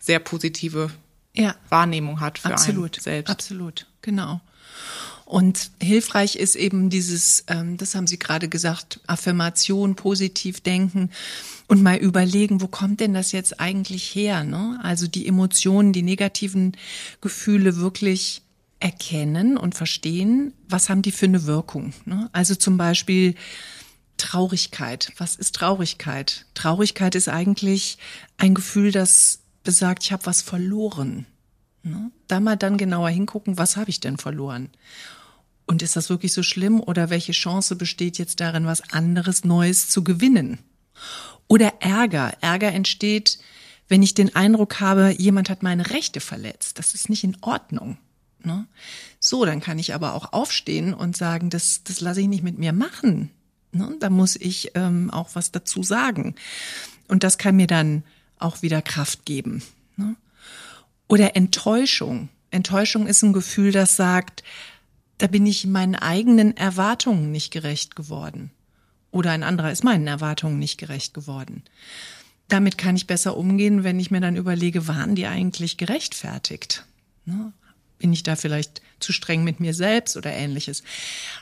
sehr 0.00 0.18
positive 0.18 0.90
ja. 1.34 1.54
Wahrnehmung 1.68 2.18
hat 2.20 2.40
für 2.40 2.52
Absolut. 2.52 2.96
einen 2.96 3.02
selbst. 3.02 3.30
Absolut, 3.30 3.86
genau. 4.02 4.40
Und 5.24 5.70
hilfreich 5.80 6.34
ist 6.36 6.56
eben 6.56 6.90
dieses, 6.90 7.44
ähm, 7.46 7.76
das 7.76 7.94
haben 7.94 8.08
Sie 8.08 8.18
gerade 8.18 8.48
gesagt, 8.48 8.98
Affirmation, 9.06 9.94
positiv 9.94 10.60
denken 10.62 11.10
und 11.68 11.82
mal 11.82 11.98
überlegen, 11.98 12.60
wo 12.60 12.66
kommt 12.66 12.98
denn 12.98 13.14
das 13.14 13.30
jetzt 13.30 13.60
eigentlich 13.60 14.02
her? 14.14 14.42
Ne? 14.42 14.80
Also 14.82 15.06
die 15.06 15.28
Emotionen, 15.28 15.92
die 15.92 16.02
negativen 16.02 16.76
Gefühle 17.20 17.76
wirklich 17.76 18.42
erkennen 18.80 19.56
und 19.56 19.74
verstehen, 19.74 20.54
was 20.68 20.88
haben 20.88 21.02
die 21.02 21.12
für 21.12 21.26
eine 21.26 21.46
Wirkung. 21.46 21.92
Ne? 22.04 22.28
Also 22.32 22.54
zum 22.54 22.76
Beispiel 22.76 23.34
Traurigkeit. 24.16 25.12
Was 25.16 25.36
ist 25.36 25.54
Traurigkeit? 25.56 26.46
Traurigkeit 26.54 27.14
ist 27.14 27.28
eigentlich 27.28 27.98
ein 28.36 28.54
Gefühl, 28.54 28.92
das 28.92 29.40
besagt, 29.64 30.04
ich 30.04 30.12
habe 30.12 30.26
was 30.26 30.42
verloren. 30.42 31.26
Ne? 31.82 32.10
Da 32.26 32.40
mal 32.40 32.56
dann 32.56 32.76
genauer 32.76 33.10
hingucken, 33.10 33.58
was 33.58 33.76
habe 33.76 33.90
ich 33.90 34.00
denn 34.00 34.18
verloren? 34.18 34.70
Und 35.66 35.82
ist 35.82 35.96
das 35.96 36.08
wirklich 36.08 36.32
so 36.32 36.42
schlimm 36.42 36.80
oder 36.80 37.10
welche 37.10 37.32
Chance 37.32 37.76
besteht 37.76 38.18
jetzt 38.18 38.40
darin, 38.40 38.66
was 38.66 38.92
anderes 38.92 39.44
Neues 39.44 39.88
zu 39.88 40.02
gewinnen? 40.02 40.58
Oder 41.46 41.74
Ärger. 41.80 42.32
Ärger 42.40 42.72
entsteht, 42.72 43.38
wenn 43.88 44.02
ich 44.02 44.14
den 44.14 44.34
Eindruck 44.34 44.80
habe, 44.80 45.14
jemand 45.18 45.50
hat 45.50 45.62
meine 45.62 45.90
Rechte 45.90 46.20
verletzt. 46.20 46.78
Das 46.78 46.94
ist 46.94 47.08
nicht 47.08 47.24
in 47.24 47.36
Ordnung. 47.40 47.98
Ne? 48.42 48.66
So, 49.20 49.44
dann 49.44 49.60
kann 49.60 49.78
ich 49.78 49.94
aber 49.94 50.14
auch 50.14 50.32
aufstehen 50.32 50.94
und 50.94 51.16
sagen, 51.16 51.50
das, 51.50 51.82
das 51.84 52.00
lasse 52.00 52.20
ich 52.20 52.28
nicht 52.28 52.44
mit 52.44 52.58
mir 52.58 52.72
machen. 52.72 53.30
Ne? 53.72 53.96
Da 54.00 54.10
muss 54.10 54.36
ich 54.36 54.72
ähm, 54.74 55.10
auch 55.10 55.30
was 55.34 55.52
dazu 55.52 55.82
sagen. 55.82 56.34
Und 57.08 57.24
das 57.24 57.38
kann 57.38 57.56
mir 57.56 57.66
dann 57.66 58.04
auch 58.38 58.62
wieder 58.62 58.82
Kraft 58.82 59.24
geben. 59.24 59.62
Ne? 59.96 60.16
Oder 61.08 61.36
Enttäuschung. 61.36 62.28
Enttäuschung 62.50 63.06
ist 63.06 63.22
ein 63.22 63.32
Gefühl, 63.32 63.72
das 63.72 63.96
sagt, 63.96 64.42
da 65.18 65.26
bin 65.26 65.46
ich 65.46 65.66
meinen 65.66 65.96
eigenen 65.96 66.56
Erwartungen 66.56 67.32
nicht 67.32 67.50
gerecht 67.50 67.96
geworden. 67.96 68.50
Oder 69.10 69.32
ein 69.32 69.42
anderer 69.42 69.72
ist 69.72 69.84
meinen 69.84 70.06
Erwartungen 70.06 70.58
nicht 70.58 70.78
gerecht 70.78 71.14
geworden. 71.14 71.62
Damit 72.48 72.78
kann 72.78 72.96
ich 72.96 73.06
besser 73.06 73.36
umgehen, 73.36 73.84
wenn 73.84 74.00
ich 74.00 74.10
mir 74.10 74.20
dann 74.20 74.36
überlege, 74.36 74.86
waren 74.86 75.14
die 75.14 75.26
eigentlich 75.26 75.76
gerechtfertigt? 75.76 76.84
Ne? 77.24 77.52
Bin 77.98 78.12
ich 78.12 78.22
da 78.22 78.36
vielleicht 78.36 78.82
zu 79.00 79.12
streng 79.12 79.44
mit 79.44 79.60
mir 79.60 79.74
selbst 79.74 80.16
oder 80.16 80.32
ähnliches? 80.32 80.82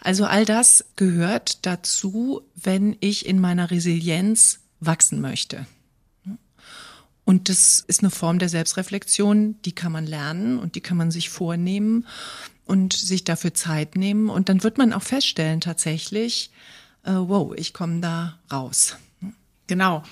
Also 0.00 0.24
all 0.24 0.44
das 0.44 0.84
gehört 0.96 1.66
dazu, 1.66 2.42
wenn 2.54 2.96
ich 3.00 3.26
in 3.26 3.40
meiner 3.40 3.70
Resilienz 3.70 4.60
wachsen 4.80 5.20
möchte. 5.20 5.66
Und 7.24 7.48
das 7.48 7.80
ist 7.86 8.00
eine 8.00 8.10
Form 8.10 8.38
der 8.38 8.48
Selbstreflexion, 8.48 9.60
die 9.64 9.72
kann 9.72 9.90
man 9.90 10.06
lernen 10.06 10.60
und 10.60 10.76
die 10.76 10.80
kann 10.80 10.96
man 10.96 11.10
sich 11.10 11.28
vornehmen 11.28 12.06
und 12.66 12.92
sich 12.92 13.24
dafür 13.24 13.52
Zeit 13.52 13.96
nehmen. 13.96 14.30
Und 14.30 14.48
dann 14.48 14.62
wird 14.62 14.78
man 14.78 14.92
auch 14.92 15.02
feststellen 15.02 15.60
tatsächlich, 15.60 16.50
äh, 17.02 17.12
wow, 17.12 17.52
ich 17.56 17.72
komme 17.72 18.00
da 18.00 18.38
raus. 18.50 18.96
Genau. 19.66 20.04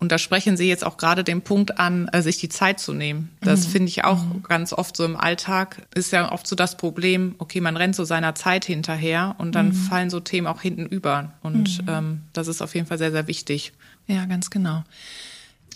Und 0.00 0.12
da 0.12 0.18
sprechen 0.18 0.56
Sie 0.56 0.68
jetzt 0.68 0.86
auch 0.86 0.96
gerade 0.96 1.24
den 1.24 1.42
Punkt 1.42 1.78
an, 1.78 2.06
äh, 2.08 2.22
sich 2.22 2.38
die 2.38 2.48
Zeit 2.48 2.78
zu 2.78 2.92
nehmen. 2.92 3.30
Das 3.40 3.66
mhm. 3.66 3.70
finde 3.70 3.88
ich 3.88 4.04
auch 4.04 4.22
mhm. 4.22 4.42
ganz 4.44 4.72
oft 4.72 4.96
so 4.96 5.04
im 5.04 5.16
Alltag. 5.16 5.88
Ist 5.94 6.12
ja 6.12 6.30
oft 6.30 6.46
so 6.46 6.54
das 6.54 6.76
Problem, 6.76 7.34
okay, 7.38 7.60
man 7.60 7.76
rennt 7.76 7.96
so 7.96 8.04
seiner 8.04 8.34
Zeit 8.36 8.64
hinterher 8.64 9.34
und 9.38 9.54
dann 9.54 9.68
mhm. 9.68 9.74
fallen 9.74 10.10
so 10.10 10.20
Themen 10.20 10.46
auch 10.46 10.60
hinten 10.60 10.86
über. 10.86 11.32
Und 11.42 11.82
mhm. 11.82 11.88
ähm, 11.88 12.20
das 12.32 12.46
ist 12.46 12.62
auf 12.62 12.74
jeden 12.74 12.86
Fall 12.86 12.98
sehr, 12.98 13.10
sehr 13.10 13.26
wichtig. 13.26 13.72
Ja, 14.06 14.24
ganz 14.26 14.50
genau. 14.50 14.84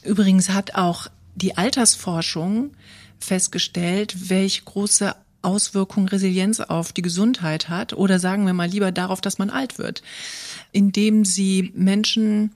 Übrigens 0.05 0.51
hat 0.51 0.77
auch 0.77 1.09
die 1.35 1.57
Altersforschung 1.57 2.73
festgestellt, 3.19 4.31
welche 4.31 4.63
große 4.63 5.15
Auswirkungen 5.43 6.09
Resilienz 6.09 6.61
auf 6.61 6.93
die 6.93 7.03
Gesundheit 7.03 7.69
hat 7.69 7.93
oder 7.93 8.21
sagen 8.21 8.47
wir 8.47 8.53
mal 8.53 8.69
lieber 8.69 8.93
darauf, 8.93 9.21
dass 9.21 9.39
man 9.39 9.51
alt 9.51 9.79
wird, 9.79 10.03
indem 10.71 11.25
sie 11.25 11.73
Menschen 11.75 12.53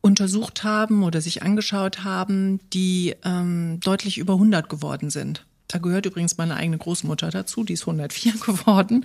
untersucht 0.00 0.64
haben 0.64 1.02
oder 1.02 1.20
sich 1.20 1.42
angeschaut 1.42 2.04
haben, 2.04 2.60
die 2.72 3.14
ähm, 3.24 3.80
deutlich 3.80 4.18
über 4.18 4.34
100 4.34 4.68
geworden 4.68 5.10
sind. 5.10 5.44
Da 5.68 5.78
gehört 5.78 6.06
übrigens 6.06 6.38
meine 6.38 6.54
eigene 6.54 6.78
Großmutter 6.78 7.30
dazu, 7.30 7.64
die 7.64 7.72
ist 7.72 7.82
104 7.82 8.32
geworden. 8.46 9.04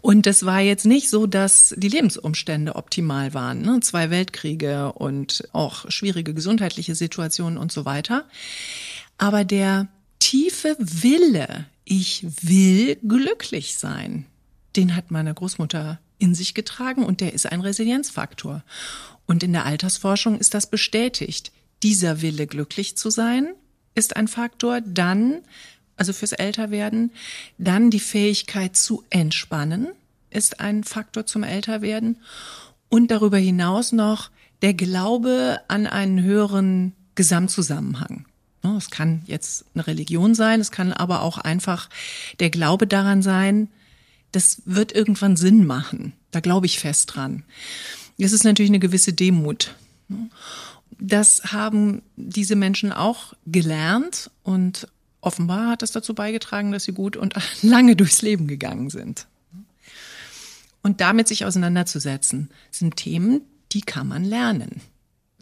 Und 0.00 0.26
es 0.26 0.46
war 0.46 0.60
jetzt 0.60 0.86
nicht 0.86 1.10
so, 1.10 1.26
dass 1.26 1.74
die 1.76 1.88
Lebensumstände 1.88 2.76
optimal 2.76 3.34
waren. 3.34 3.62
Ne? 3.62 3.80
Zwei 3.80 4.10
Weltkriege 4.10 4.92
und 4.92 5.48
auch 5.52 5.90
schwierige 5.90 6.32
gesundheitliche 6.32 6.94
Situationen 6.94 7.58
und 7.58 7.70
so 7.70 7.84
weiter. 7.84 8.24
Aber 9.18 9.44
der 9.44 9.88
tiefe 10.18 10.76
Wille, 10.78 11.66
ich 11.84 12.26
will 12.42 12.96
glücklich 12.96 13.76
sein. 13.76 14.26
Den 14.76 14.96
hat 14.96 15.10
meine 15.10 15.34
Großmutter 15.34 15.98
in 16.18 16.34
sich 16.34 16.54
getragen 16.54 17.04
und 17.04 17.20
der 17.20 17.34
ist 17.34 17.50
ein 17.50 17.60
Resilienzfaktor. 17.60 18.62
Und 19.30 19.44
in 19.44 19.52
der 19.52 19.64
Altersforschung 19.64 20.40
ist 20.40 20.54
das 20.54 20.68
bestätigt. 20.68 21.52
Dieser 21.84 22.20
Wille, 22.20 22.48
glücklich 22.48 22.96
zu 22.96 23.10
sein, 23.10 23.54
ist 23.94 24.16
ein 24.16 24.26
Faktor. 24.26 24.80
Dann, 24.80 25.42
also 25.94 26.12
fürs 26.12 26.32
Älterwerden, 26.32 27.12
dann 27.56 27.90
die 27.90 28.00
Fähigkeit 28.00 28.74
zu 28.74 29.04
entspannen 29.08 29.86
ist 30.30 30.58
ein 30.58 30.82
Faktor 30.82 31.26
zum 31.26 31.44
Älterwerden. 31.44 32.16
Und 32.88 33.12
darüber 33.12 33.38
hinaus 33.38 33.92
noch 33.92 34.32
der 34.62 34.74
Glaube 34.74 35.60
an 35.68 35.86
einen 35.86 36.20
höheren 36.24 36.96
Gesamtzusammenhang. 37.14 38.26
Ne, 38.64 38.74
es 38.76 38.90
kann 38.90 39.22
jetzt 39.26 39.64
eine 39.74 39.86
Religion 39.86 40.34
sein, 40.34 40.58
es 40.58 40.72
kann 40.72 40.92
aber 40.92 41.22
auch 41.22 41.38
einfach 41.38 41.88
der 42.40 42.50
Glaube 42.50 42.88
daran 42.88 43.22
sein, 43.22 43.68
das 44.32 44.62
wird 44.64 44.90
irgendwann 44.92 45.36
Sinn 45.36 45.66
machen. 45.66 46.14
Da 46.32 46.40
glaube 46.40 46.66
ich 46.66 46.80
fest 46.80 47.14
dran. 47.14 47.44
Es 48.24 48.32
ist 48.32 48.44
natürlich 48.44 48.70
eine 48.70 48.78
gewisse 48.78 49.12
Demut. 49.12 49.74
Das 50.98 51.52
haben 51.52 52.02
diese 52.16 52.56
Menschen 52.56 52.92
auch 52.92 53.34
gelernt 53.46 54.30
und 54.42 54.88
offenbar 55.20 55.70
hat 55.70 55.82
das 55.82 55.92
dazu 55.92 56.14
beigetragen, 56.14 56.72
dass 56.72 56.84
sie 56.84 56.92
gut 56.92 57.16
und 57.16 57.34
lange 57.62 57.96
durchs 57.96 58.22
Leben 58.22 58.46
gegangen 58.46 58.90
sind. 58.90 59.26
Und 60.82 61.00
damit 61.00 61.28
sich 61.28 61.44
auseinanderzusetzen, 61.44 62.50
sind 62.70 62.96
Themen, 62.96 63.42
die 63.72 63.82
kann 63.82 64.08
man 64.08 64.24
lernen. 64.24 64.80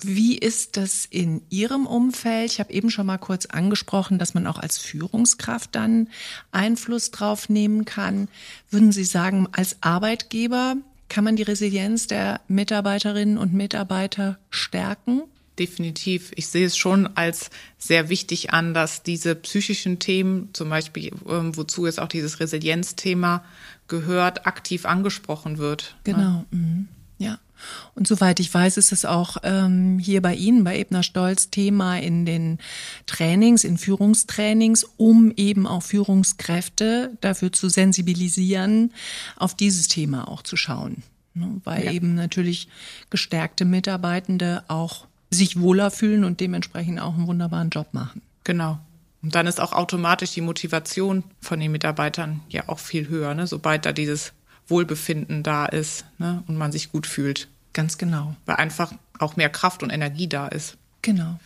Wie 0.01 0.39
ist 0.39 0.77
das 0.77 1.05
in 1.07 1.43
Ihrem 1.49 1.87
Umfeld? 1.87 2.53
Ich 2.53 2.61
habe 2.61 2.73
eben 2.73 2.89
schon 2.89 3.07
mal 3.07 3.19
kurz 3.19 3.47
angesprochen, 3.47 4.19
dass 4.19 4.33
man 4.33 4.47
auch 4.47 4.59
als 4.59 4.79
Führungskraft 4.79 5.75
dann 5.75 6.09
Einfluss 6.53 7.11
drauf 7.11 7.49
nehmen 7.49 7.85
kann. 7.85 8.29
Würden 8.71 8.93
Sie 8.93 9.05
sagen, 9.05 9.49
als 9.51 9.77
Arbeitgeber 9.81 10.77
kann 11.09 11.25
man 11.25 11.37
die 11.37 11.43
Resilienz 11.43 12.07
der 12.07 12.41
Mitarbeiterinnen 12.49 13.39
und 13.39 13.55
Mitarbeiter 13.55 14.39
stärken? 14.51 15.23
Definitiv. 15.59 16.31
Ich 16.37 16.47
sehe 16.47 16.67
es 16.67 16.77
schon 16.77 17.09
als 17.17 17.51
sehr 17.79 18.09
wichtig 18.09 18.53
an, 18.53 18.75
dass 18.75 19.03
diese 19.03 19.35
psychischen 19.35 19.99
Themen, 19.99 20.51
zum 20.53 20.69
Beispiel, 20.71 21.13
ähm, 21.29 21.57
wozu 21.57 21.87
jetzt 21.87 21.99
auch 21.99 22.09
dieses 22.09 22.39
Resilienzthema 22.39 23.45
gehört, 23.89 24.47
aktiv 24.47 24.87
angesprochen 24.87 25.59
wird. 25.59 25.97
Genau. 26.05 26.45
Mhm. 26.51 26.89
Und 27.95 28.07
soweit 28.07 28.41
ich 28.41 28.53
weiß, 28.53 28.77
ist 28.77 28.93
es 28.93 29.05
auch 29.05 29.39
ähm, 29.43 29.99
hier 29.99 30.23
bei 30.23 30.35
Ihnen, 30.35 30.65
bei 30.65 30.79
Ebner 30.79 31.03
Stolz, 31.03 31.51
Thema 31.51 31.99
in 31.99 32.27
den 32.27 32.59
Trainings, 33.07 33.65
in 33.65 33.79
Führungstrainings, 33.79 34.85
um 34.97 35.33
eben 35.37 35.67
auch 35.67 35.83
Führungskräfte 35.83 37.17
dafür 37.21 37.53
zu 37.53 37.69
sensibilisieren, 37.69 38.93
auf 39.37 39.55
dieses 39.55 39.89
Thema 39.89 40.29
auch 40.29 40.43
zu 40.43 40.57
schauen. 40.57 41.03
Ne? 41.35 41.61
Weil 41.65 41.85
ja. 41.85 41.93
eben 41.93 42.15
natürlich 42.15 42.69
gestärkte 43.11 43.65
Mitarbeitende 43.65 44.65
auch 44.69 45.07
sich 45.31 45.61
wohler 45.61 45.91
fühlen 45.91 46.25
und 46.25 46.41
dementsprechend 46.41 47.01
auch 47.01 47.15
einen 47.15 47.27
wunderbaren 47.27 47.71
Job 47.71 47.89
machen. 47.93 48.23
Genau. 48.45 48.79
Und 49.23 49.35
dann 49.35 49.47
ist 49.47 49.61
auch 49.61 49.73
automatisch 49.73 50.33
die 50.33 50.41
Motivation 50.41 51.25
von 51.41 51.59
den 51.59 51.73
Mitarbeitern 51.73 52.41
ja 52.49 52.69
auch 52.69 52.79
viel 52.79 53.09
höher, 53.09 53.35
ne? 53.35 53.47
sobald 53.47 53.85
da 53.85 53.93
dieses 53.93 54.33
Wohlbefinden 54.69 55.43
da 55.43 55.67
ist 55.67 56.05
ne? 56.19 56.43
und 56.47 56.57
man 56.57 56.73
sich 56.73 56.93
gut 56.93 57.07
fühlt. 57.07 57.49
Ganz 57.73 57.99
genau. 57.99 58.37
Weil 58.47 58.57
einfach 58.57 58.93
auch 59.19 59.37
mehr 59.37 59.49
Kraft 59.49 59.83
und 59.83 59.91
Energie 59.91 60.29
da 60.29 60.49
ist. 60.49 60.77
Genau. 61.03 61.39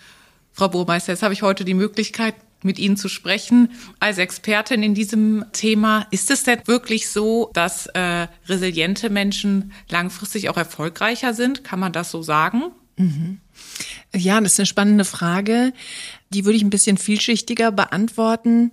Frau 0.53 0.69
Burmeister, 0.69 1.13
jetzt 1.13 1.23
habe 1.23 1.35
ich 1.35 1.43
heute 1.43 1.65
die 1.65 1.75
Möglichkeit, 1.75 2.35
mit 2.65 2.79
Ihnen 2.79 2.97
zu 2.97 3.09
sprechen 3.09 3.71
als 3.99 4.19
Expertin 4.19 4.83
in 4.83 4.95
diesem 4.95 5.45
Thema. 5.53 6.07
Ist 6.11 6.31
es 6.31 6.45
denn 6.45 6.61
wirklich 6.67 7.09
so, 7.09 7.51
dass 7.55 7.87
äh, 7.87 8.29
resiliente 8.47 9.11
Menschen 9.11 9.73
langfristig 9.89 10.49
auch 10.49 10.57
erfolgreicher 10.57 11.35
sind? 11.35 11.65
Kann 11.65 11.81
man 11.81 11.93
das 11.93 12.11
so 12.11 12.23
sagen? 12.23 12.65
Mhm. 12.97 13.41
Ja, 14.15 14.41
das 14.41 14.53
ist 14.53 14.61
eine 14.61 14.67
spannende 14.67 15.05
Frage. 15.05 15.73
Die 16.31 16.45
würde 16.45 16.57
ich 16.57 16.63
ein 16.63 16.71
bisschen 16.71 16.99
vielschichtiger 16.99 17.73
beantworten. 17.73 18.71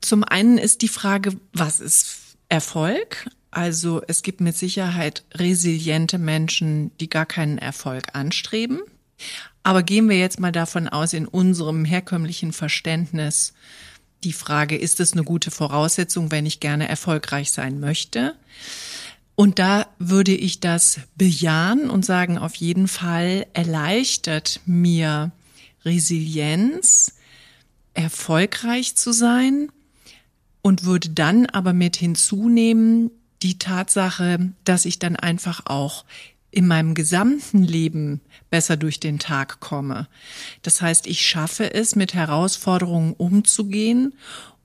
Zum 0.00 0.24
einen 0.24 0.58
ist 0.58 0.82
die 0.82 0.88
Frage, 0.88 1.32
was 1.52 1.80
ist 1.80 2.36
Erfolg? 2.48 3.28
Also 3.52 4.02
es 4.08 4.22
gibt 4.22 4.40
mit 4.40 4.56
Sicherheit 4.56 5.24
resiliente 5.34 6.18
Menschen, 6.18 6.90
die 6.98 7.10
gar 7.10 7.26
keinen 7.26 7.58
Erfolg 7.58 8.14
anstreben. 8.14 8.80
Aber 9.62 9.82
gehen 9.82 10.08
wir 10.08 10.18
jetzt 10.18 10.40
mal 10.40 10.50
davon 10.50 10.88
aus, 10.88 11.12
in 11.12 11.28
unserem 11.28 11.84
herkömmlichen 11.84 12.52
Verständnis, 12.54 13.52
die 14.24 14.32
Frage, 14.32 14.76
ist 14.76 15.00
es 15.00 15.12
eine 15.12 15.22
gute 15.22 15.50
Voraussetzung, 15.50 16.30
wenn 16.30 16.46
ich 16.46 16.60
gerne 16.60 16.88
erfolgreich 16.88 17.52
sein 17.52 17.78
möchte? 17.78 18.34
Und 19.34 19.58
da 19.58 19.86
würde 19.98 20.34
ich 20.34 20.60
das 20.60 21.00
bejahen 21.16 21.90
und 21.90 22.06
sagen, 22.06 22.38
auf 22.38 22.54
jeden 22.54 22.88
Fall 22.88 23.46
erleichtert 23.52 24.60
mir 24.64 25.30
Resilienz, 25.84 27.16
erfolgreich 27.92 28.96
zu 28.96 29.12
sein 29.12 29.70
und 30.62 30.84
würde 30.84 31.10
dann 31.10 31.44
aber 31.46 31.74
mit 31.74 31.96
hinzunehmen 31.96 33.10
die 33.42 33.58
Tatsache, 33.58 34.52
dass 34.64 34.84
ich 34.84 34.98
dann 34.98 35.16
einfach 35.16 35.66
auch 35.66 36.04
in 36.50 36.66
meinem 36.66 36.94
gesamten 36.94 37.62
Leben 37.62 38.20
besser 38.50 38.76
durch 38.76 39.00
den 39.00 39.18
Tag 39.18 39.60
komme. 39.60 40.06
Das 40.60 40.82
heißt, 40.82 41.06
ich 41.06 41.26
schaffe 41.26 41.72
es, 41.72 41.96
mit 41.96 42.14
Herausforderungen 42.14 43.14
umzugehen 43.14 44.14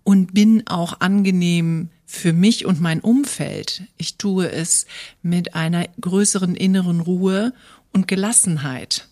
und 0.04 0.34
bin 0.34 0.68
auch 0.68 1.00
angenehm 1.00 1.90
für 2.06 2.34
mich 2.34 2.66
und 2.66 2.82
mein 2.82 3.00
Umfeld. 3.02 3.84
Ich 3.98 4.18
tue 4.18 4.52
es 4.52 4.86
mit 5.22 5.56
einer 5.56 5.88
größeren 6.00 6.56
inneren 6.56 7.00
Ruhe 7.00 7.54
und 7.94 8.08
Gelassenheit. 8.08 9.08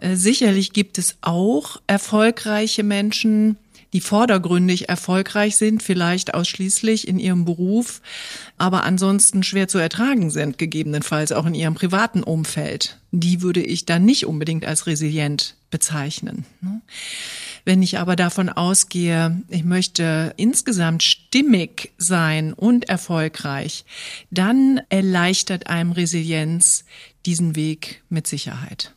Äh, 0.00 0.16
sicherlich 0.16 0.72
gibt 0.72 0.98
es 0.98 1.16
auch 1.20 1.80
erfolgreiche 1.86 2.82
Menschen, 2.82 3.56
die 3.92 4.00
vordergründig 4.00 4.88
erfolgreich 4.88 5.56
sind, 5.56 5.82
vielleicht 5.82 6.34
ausschließlich 6.34 7.06
in 7.06 7.18
ihrem 7.18 7.44
Beruf, 7.44 8.00
aber 8.58 8.84
ansonsten 8.84 9.42
schwer 9.42 9.68
zu 9.68 9.78
ertragen 9.78 10.30
sind, 10.30 10.58
gegebenenfalls 10.58 11.32
auch 11.32 11.46
in 11.46 11.54
ihrem 11.54 11.74
privaten 11.74 12.22
Umfeld. 12.22 12.98
Die 13.10 13.42
würde 13.42 13.62
ich 13.62 13.84
dann 13.84 14.04
nicht 14.04 14.26
unbedingt 14.26 14.64
als 14.64 14.86
resilient 14.86 15.56
bezeichnen. 15.70 16.44
Ne? 16.60 16.80
Wenn 17.64 17.82
ich 17.82 17.98
aber 17.98 18.16
davon 18.16 18.48
ausgehe, 18.48 19.40
ich 19.48 19.64
möchte 19.64 20.34
insgesamt 20.36 21.02
stimmig 21.02 21.92
sein 21.96 22.52
und 22.52 22.88
erfolgreich, 22.88 23.84
dann 24.30 24.80
erleichtert 24.88 25.68
einem 25.68 25.92
Resilienz 25.92 26.84
diesen 27.24 27.54
Weg 27.54 28.02
mit 28.08 28.26
Sicherheit. 28.26 28.92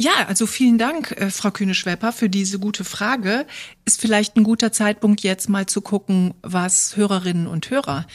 Ja, 0.00 0.26
also 0.28 0.46
vielen 0.46 0.78
Dank, 0.78 1.10
äh, 1.10 1.28
Frau 1.28 1.50
Kühne-Schwepper, 1.50 2.12
für 2.12 2.30
diese 2.30 2.60
gute 2.60 2.84
Frage. 2.84 3.46
Ist 3.84 4.00
vielleicht 4.00 4.36
ein 4.36 4.44
guter 4.44 4.70
Zeitpunkt, 4.70 5.22
jetzt 5.22 5.48
mal 5.48 5.66
zu 5.66 5.80
gucken, 5.80 6.34
was 6.40 6.96
Hörerinnen 6.96 7.48
und 7.48 7.68
Hörer 7.68 8.06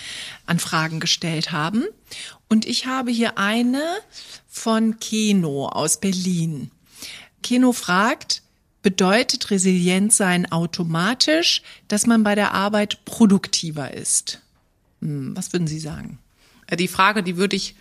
an 0.45 0.59
Fragen 0.59 1.01
gestellt 1.01 1.51
haben. 1.51 1.83
Und 2.47 2.65
ich 2.65 2.85
habe 2.85 3.11
hier 3.11 3.37
eine 3.37 3.83
von 4.47 4.97
Keno 4.99 5.67
aus 5.67 5.99
Berlin. 5.99 6.71
Keno 7.41 7.73
fragt, 7.73 8.43
bedeutet 8.81 9.51
Resilienz 9.51 10.15
sein 10.15 10.49
automatisch, 10.53 11.63
dass 11.89 12.07
man 12.07 12.23
bei 12.23 12.35
der 12.35 12.53
Arbeit 12.53 13.03
produktiver 13.03 13.93
ist? 13.93 14.39
Hm, 15.01 15.35
was 15.35 15.51
würden 15.51 15.67
Sie 15.67 15.79
sagen? 15.79 16.19
Die 16.79 16.87
Frage, 16.87 17.23
die 17.23 17.35
würde 17.35 17.57
ich 17.57 17.75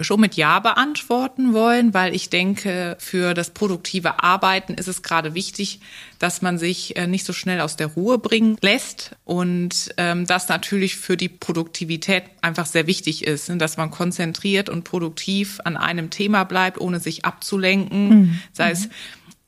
schon 0.00 0.20
mit 0.20 0.34
Ja 0.34 0.58
beantworten 0.58 1.52
wollen, 1.52 1.94
weil 1.94 2.14
ich 2.14 2.28
denke, 2.28 2.96
für 2.98 3.32
das 3.32 3.50
produktive 3.50 4.22
Arbeiten 4.22 4.74
ist 4.74 4.88
es 4.88 5.02
gerade 5.02 5.34
wichtig, 5.34 5.80
dass 6.18 6.42
man 6.42 6.58
sich 6.58 6.96
äh, 6.96 7.06
nicht 7.06 7.24
so 7.24 7.32
schnell 7.32 7.60
aus 7.60 7.76
der 7.76 7.88
Ruhe 7.88 8.18
bringen 8.18 8.56
lässt 8.60 9.14
und 9.24 9.94
ähm, 9.96 10.26
das 10.26 10.48
natürlich 10.48 10.96
für 10.96 11.16
die 11.16 11.28
Produktivität 11.28 12.24
einfach 12.42 12.66
sehr 12.66 12.88
wichtig 12.88 13.24
ist, 13.24 13.48
ne, 13.48 13.56
dass 13.56 13.76
man 13.76 13.92
konzentriert 13.92 14.68
und 14.68 14.82
produktiv 14.82 15.60
an 15.64 15.76
einem 15.76 16.10
Thema 16.10 16.44
bleibt, 16.44 16.80
ohne 16.80 16.98
sich 16.98 17.24
abzulenken, 17.24 18.08
mhm. 18.08 18.40
sei 18.52 18.72
es 18.72 18.88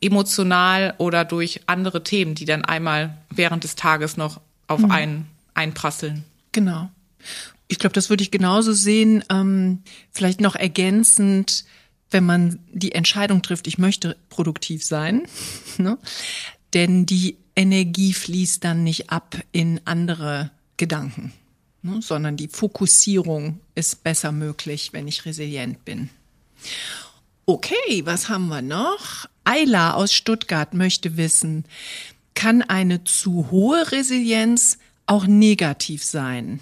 emotional 0.01 0.95
oder 0.99 1.25
durch 1.25 1.63
andere 1.67 2.05
Themen, 2.05 2.37
die 2.37 2.45
dann 2.45 2.65
einmal 2.65 3.17
während 3.31 3.65
des 3.65 3.75
Tages 3.75 4.17
noch 4.17 4.41
auf 4.69 4.81
mhm. 4.81 4.91
einen 4.91 5.27
einprasseln. 5.55 6.25
Genau. 6.53 6.91
Ich 7.69 7.79
glaube, 7.79 7.95
das 7.95 8.11
würde 8.11 8.23
ich 8.23 8.31
genauso 8.31 8.73
sehen. 8.73 9.25
Ähm, 9.31 9.83
vielleicht 10.11 10.41
noch 10.41 10.55
ergänzend, 10.55 11.65
wenn 12.11 12.25
man 12.25 12.61
die 12.73 12.93
Entscheidung 12.93 13.43
trifft, 13.43 13.67
ich 13.67 13.79
möchte 13.79 14.17
produktiv 14.29 14.85
sein, 14.85 15.27
ne? 15.79 15.99
denn 16.75 17.07
die 17.07 17.37
Energie 17.55 18.13
fließt 18.13 18.63
dann 18.63 18.85
nicht 18.85 19.11
ab 19.11 19.37
in 19.53 19.81
andere 19.85 20.51
Gedanken, 20.77 21.33
ne? 21.83 22.01
sondern 22.03 22.37
die 22.37 22.49
Fokussierung 22.49 23.61
ist 23.75 24.05
besser 24.05 24.31
möglich, 24.31 24.93
wenn 24.93 25.09
ich 25.09 25.25
resilient 25.25 25.85
bin. 25.85 26.11
Okay, 27.47 28.03
was 28.05 28.29
haben 28.29 28.49
wir 28.49 28.63
noch? 28.63 29.27
Ayla 29.45 29.95
aus 29.95 30.13
Stuttgart 30.13 30.75
möchte 30.75 31.17
wissen, 31.17 31.65
kann 32.35 32.63
eine 32.63 33.05
zu 33.05 33.51
hohe 33.51 33.93
Resilienz 33.93 34.79
auch 35.07 35.27
negativ 35.27 36.05
sein? 36.05 36.61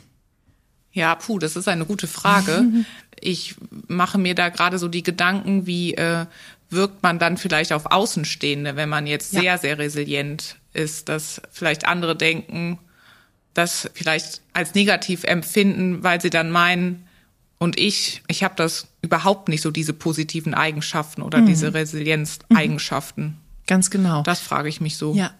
Ja, 0.94 1.14
puh, 1.16 1.38
das 1.38 1.56
ist 1.56 1.68
eine 1.68 1.84
gute 1.84 2.06
Frage. 2.06 2.64
Ich 3.20 3.54
mache 3.86 4.18
mir 4.18 4.34
da 4.34 4.50
gerade 4.50 4.76
so 4.78 4.88
die 4.88 5.04
Gedanken, 5.04 5.66
wie 5.66 5.94
äh, 5.94 6.26
wirkt 6.68 7.02
man 7.02 7.18
dann 7.18 7.38
vielleicht 7.38 7.72
auf 7.72 7.86
Außenstehende, 7.86 8.76
wenn 8.76 8.88
man 8.88 9.06
jetzt 9.06 9.32
ja. 9.32 9.40
sehr, 9.40 9.58
sehr 9.58 9.78
resilient 9.78 10.56
ist, 10.74 11.08
dass 11.08 11.40
vielleicht 11.50 11.86
andere 11.86 12.16
denken, 12.16 12.78
das 13.54 13.88
vielleicht 13.94 14.42
als 14.52 14.74
negativ 14.74 15.24
empfinden, 15.24 16.02
weil 16.02 16.20
sie 16.20 16.28
dann 16.28 16.50
meinen, 16.50 17.06
und 17.58 17.78
ich, 17.78 18.22
ich 18.28 18.42
habe 18.42 18.54
das 18.56 18.88
überhaupt 19.00 19.48
nicht 19.48 19.62
so, 19.62 19.70
diese 19.70 19.94
positiven 19.94 20.52
Eigenschaften 20.52 21.22
oder 21.22 21.38
mhm. 21.38 21.46
diese 21.46 21.72
Resilienzeigenschaften. 21.72 23.24
Mhm. 23.24 23.36
Ganz 23.66 23.90
genau. 23.90 24.22
Das 24.22 24.40
frage 24.40 24.68
ich 24.68 24.80
mich 24.80 24.96
so. 24.96 25.14
Ja. 25.14 25.32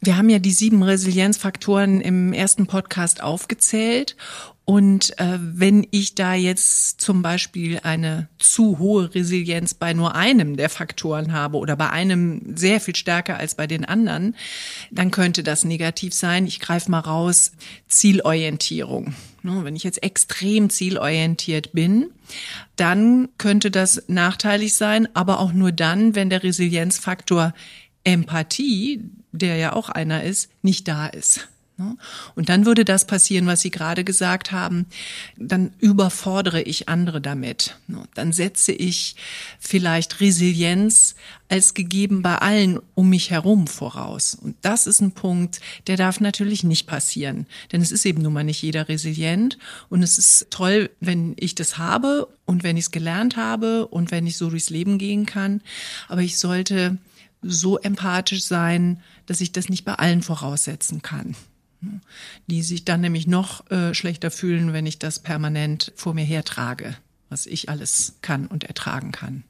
Wir 0.00 0.18
haben 0.18 0.28
ja 0.28 0.38
die 0.38 0.50
sieben 0.50 0.82
Resilienzfaktoren 0.82 2.02
im 2.02 2.34
ersten 2.34 2.66
Podcast 2.66 3.22
aufgezählt 3.22 4.16
und 4.64 5.18
äh, 5.18 5.38
wenn 5.40 5.86
ich 5.90 6.14
da 6.14 6.34
jetzt 6.34 7.00
zum 7.00 7.20
Beispiel 7.20 7.80
eine 7.82 8.28
zu 8.38 8.78
hohe 8.78 9.12
Resilienz 9.12 9.74
bei 9.74 9.92
nur 9.92 10.14
einem 10.14 10.56
der 10.56 10.68
Faktoren 10.68 11.32
habe 11.32 11.58
oder 11.58 11.74
bei 11.74 11.90
einem 11.90 12.56
sehr 12.56 12.80
viel 12.80 12.94
stärker 12.94 13.38
als 13.38 13.56
bei 13.56 13.66
den 13.66 13.84
anderen, 13.84 14.36
dann 14.92 15.10
könnte 15.10 15.42
das 15.42 15.64
negativ 15.64 16.14
sein. 16.14 16.46
Ich 16.46 16.60
greife 16.60 16.90
mal 16.90 17.00
raus, 17.00 17.52
Zielorientierung. 17.88 19.14
Ne, 19.42 19.64
wenn 19.64 19.74
ich 19.74 19.82
jetzt 19.82 20.04
extrem 20.04 20.70
zielorientiert 20.70 21.72
bin, 21.72 22.10
dann 22.76 23.28
könnte 23.38 23.72
das 23.72 24.04
nachteilig 24.06 24.74
sein, 24.74 25.08
aber 25.14 25.40
auch 25.40 25.52
nur 25.52 25.72
dann, 25.72 26.14
wenn 26.14 26.30
der 26.30 26.44
Resilienzfaktor 26.44 27.52
Empathie, 28.04 29.02
der 29.32 29.56
ja 29.56 29.72
auch 29.72 29.88
einer 29.88 30.22
ist, 30.22 30.50
nicht 30.62 30.86
da 30.86 31.08
ist. 31.08 31.48
Ne? 31.78 31.96
Und 32.34 32.48
dann 32.48 32.66
würde 32.66 32.84
das 32.84 33.06
passieren, 33.06 33.46
was 33.46 33.62
Sie 33.62 33.70
gerade 33.70 34.04
gesagt 34.04 34.52
haben. 34.52 34.86
Dann 35.36 35.72
überfordere 35.78 36.62
ich 36.62 36.88
andere 36.88 37.20
damit. 37.20 37.76
Ne? 37.86 38.04
Dann 38.14 38.32
setze 38.32 38.72
ich 38.72 39.16
vielleicht 39.58 40.20
Resilienz 40.20 41.14
als 41.48 41.74
gegeben 41.74 42.22
bei 42.22 42.36
allen 42.36 42.78
um 42.94 43.08
mich 43.08 43.30
herum 43.30 43.66
voraus. 43.66 44.34
Und 44.34 44.56
das 44.62 44.86
ist 44.86 45.00
ein 45.00 45.12
Punkt, 45.12 45.60
der 45.86 45.96
darf 45.96 46.20
natürlich 46.20 46.62
nicht 46.62 46.86
passieren. 46.86 47.46
Denn 47.72 47.80
es 47.80 47.92
ist 47.92 48.04
eben 48.04 48.22
nun 48.22 48.34
mal 48.34 48.44
nicht 48.44 48.62
jeder 48.62 48.88
resilient. 48.88 49.58
Und 49.88 50.02
es 50.02 50.18
ist 50.18 50.48
toll, 50.50 50.90
wenn 51.00 51.34
ich 51.38 51.54
das 51.54 51.78
habe 51.78 52.28
und 52.44 52.62
wenn 52.64 52.76
ich 52.76 52.86
es 52.86 52.90
gelernt 52.90 53.36
habe 53.36 53.86
und 53.86 54.10
wenn 54.10 54.26
ich 54.26 54.36
so 54.36 54.50
durchs 54.50 54.70
Leben 54.70 54.98
gehen 54.98 55.24
kann. 55.24 55.62
Aber 56.08 56.20
ich 56.20 56.38
sollte 56.38 56.98
so 57.40 57.78
empathisch 57.78 58.44
sein, 58.44 59.00
dass 59.26 59.40
ich 59.40 59.52
das 59.52 59.68
nicht 59.68 59.84
bei 59.84 59.94
allen 59.94 60.22
voraussetzen 60.22 61.02
kann 61.02 61.34
die 62.46 62.62
sich 62.62 62.84
dann 62.84 63.00
nämlich 63.00 63.26
noch 63.26 63.70
äh, 63.70 63.94
schlechter 63.94 64.30
fühlen, 64.30 64.72
wenn 64.72 64.86
ich 64.86 64.98
das 64.98 65.18
permanent 65.18 65.92
vor 65.96 66.14
mir 66.14 66.24
hertrage, 66.24 66.96
was 67.28 67.46
ich 67.46 67.68
alles 67.68 68.14
kann 68.22 68.46
und 68.46 68.64
ertragen 68.64 69.12
kann. 69.12 69.44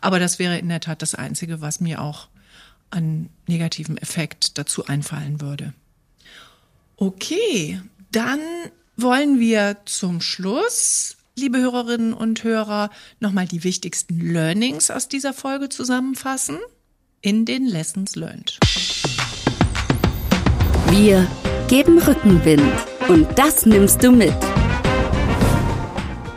Aber 0.00 0.18
das 0.18 0.38
wäre 0.38 0.58
in 0.58 0.68
der 0.68 0.80
Tat 0.80 1.02
das 1.02 1.14
Einzige, 1.14 1.60
was 1.60 1.80
mir 1.80 2.00
auch 2.00 2.28
an 2.90 3.28
negativen 3.46 3.98
Effekt 3.98 4.56
dazu 4.58 4.86
einfallen 4.86 5.40
würde. 5.40 5.74
Okay, 6.96 7.80
dann 8.10 8.40
wollen 8.96 9.38
wir 9.38 9.76
zum 9.84 10.20
Schluss, 10.20 11.16
liebe 11.36 11.58
Hörerinnen 11.58 12.14
und 12.14 12.42
Hörer, 12.42 12.90
nochmal 13.20 13.46
die 13.46 13.62
wichtigsten 13.62 14.20
Learnings 14.20 14.90
aus 14.90 15.08
dieser 15.08 15.32
Folge 15.32 15.68
zusammenfassen 15.68 16.58
in 17.20 17.44
den 17.44 17.66
Lessons 17.66 18.16
Learned. 18.16 18.58
Wir 20.90 21.26
geben 21.68 21.98
Rückenwind 21.98 22.62
und 23.08 23.26
das 23.36 23.66
nimmst 23.66 24.02
du 24.02 24.10
mit. 24.10 24.34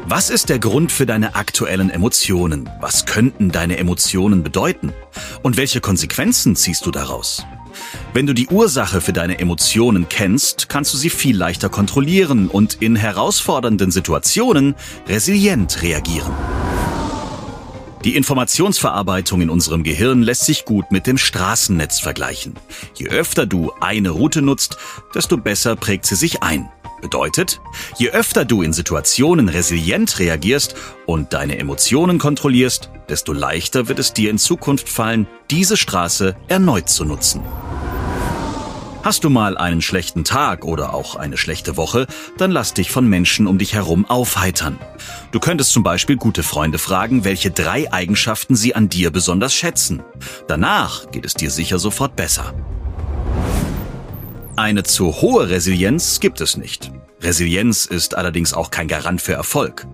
Was 0.05 0.29
ist 0.29 0.49
der 0.49 0.59
Grund 0.59 0.91
für 0.91 1.05
deine 1.05 1.35
aktuellen 1.35 1.89
Emotionen? 1.89 2.69
Was 2.81 3.05
könnten 3.05 3.51
deine 3.51 3.77
Emotionen 3.77 4.43
bedeuten? 4.43 4.91
Und 5.41 5.55
welche 5.55 5.79
Konsequenzen 5.79 6.57
ziehst 6.57 6.85
du 6.85 6.91
daraus? 6.91 7.45
Wenn 8.13 8.27
du 8.27 8.33
die 8.33 8.49
Ursache 8.49 8.99
für 8.99 9.13
deine 9.13 9.39
Emotionen 9.39 10.09
kennst, 10.09 10.67
kannst 10.67 10.93
du 10.93 10.97
sie 10.97 11.09
viel 11.09 11.37
leichter 11.37 11.69
kontrollieren 11.69 12.49
und 12.49 12.81
in 12.81 12.97
herausfordernden 12.97 13.89
Situationen 13.89 14.75
resilient 15.07 15.81
reagieren. 15.81 16.33
Die 18.03 18.15
Informationsverarbeitung 18.15 19.41
in 19.41 19.49
unserem 19.51 19.83
Gehirn 19.83 20.23
lässt 20.23 20.45
sich 20.45 20.65
gut 20.65 20.91
mit 20.91 21.05
dem 21.05 21.19
Straßennetz 21.19 21.99
vergleichen. 21.99 22.55
Je 22.95 23.09
öfter 23.09 23.45
du 23.45 23.71
eine 23.79 24.09
Route 24.09 24.41
nutzt, 24.41 24.77
desto 25.13 25.37
besser 25.37 25.75
prägt 25.75 26.07
sie 26.07 26.15
sich 26.15 26.41
ein. 26.41 26.67
Bedeutet, 27.01 27.61
je 27.97 28.09
öfter 28.09 28.43
du 28.43 28.63
in 28.63 28.73
Situationen 28.73 29.49
resilient 29.49 30.17
reagierst 30.17 30.75
und 31.05 31.33
deine 31.33 31.59
Emotionen 31.59 32.17
kontrollierst, 32.17 32.89
desto 33.07 33.33
leichter 33.33 33.87
wird 33.87 33.99
es 33.99 34.13
dir 34.13 34.31
in 34.31 34.39
Zukunft 34.39 34.89
fallen, 34.89 35.27
diese 35.51 35.77
Straße 35.77 36.35
erneut 36.47 36.89
zu 36.89 37.05
nutzen. 37.05 37.41
Hast 39.03 39.23
du 39.23 39.31
mal 39.31 39.57
einen 39.57 39.81
schlechten 39.81 40.23
Tag 40.23 40.63
oder 40.63 40.93
auch 40.93 41.15
eine 41.15 41.35
schlechte 41.35 41.75
Woche, 41.75 42.05
dann 42.37 42.51
lass 42.51 42.75
dich 42.75 42.91
von 42.91 43.07
Menschen 43.07 43.47
um 43.47 43.57
dich 43.57 43.73
herum 43.73 44.05
aufheitern. 44.05 44.77
Du 45.31 45.39
könntest 45.39 45.71
zum 45.71 45.81
Beispiel 45.81 46.17
gute 46.17 46.43
Freunde 46.43 46.77
fragen, 46.77 47.23
welche 47.23 47.49
drei 47.49 47.91
Eigenschaften 47.91 48.55
sie 48.55 48.75
an 48.75 48.89
dir 48.89 49.09
besonders 49.09 49.55
schätzen. 49.55 50.03
Danach 50.47 51.09
geht 51.09 51.25
es 51.25 51.33
dir 51.33 51.49
sicher 51.49 51.79
sofort 51.79 52.15
besser. 52.15 52.53
Eine 54.55 54.83
zu 54.83 55.21
hohe 55.21 55.49
Resilienz 55.49 56.19
gibt 56.19 56.39
es 56.39 56.55
nicht. 56.55 56.91
Resilienz 57.21 57.87
ist 57.87 58.15
allerdings 58.15 58.53
auch 58.53 58.69
kein 58.69 58.87
Garant 58.87 59.19
für 59.19 59.33
Erfolg. 59.33 59.87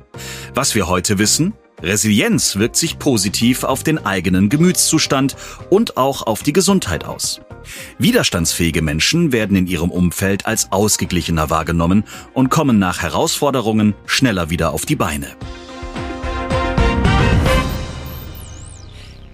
Was 0.54 0.76
wir 0.76 0.90
heute 0.90 1.18
wissen, 1.18 1.54
Resilienz 1.82 2.58
wirkt 2.58 2.76
sich 2.76 3.00
positiv 3.00 3.64
auf 3.64 3.84
den 3.84 4.06
eigenen 4.06 4.50
Gemütszustand 4.50 5.38
und 5.70 5.96
auch 5.96 6.24
auf 6.24 6.44
die 6.44 6.54
Gesundheit 6.54 7.06
aus. 7.06 7.40
Widerstandsfähige 8.00 8.82
Menschen 8.82 9.32
werden 9.32 9.58
in 9.58 9.68
ihrem 9.68 9.92
Umfeld 9.92 10.46
als 10.46 10.72
ausgeglichener 10.72 11.50
wahrgenommen 11.50 12.04
und 12.34 12.50
kommen 12.50 12.80
nach 12.80 13.02
Herausforderungen 13.02 13.94
schneller 14.06 14.50
wieder 14.50 14.74
auf 14.74 14.86
die 14.86 14.96
Beine. 14.96 15.36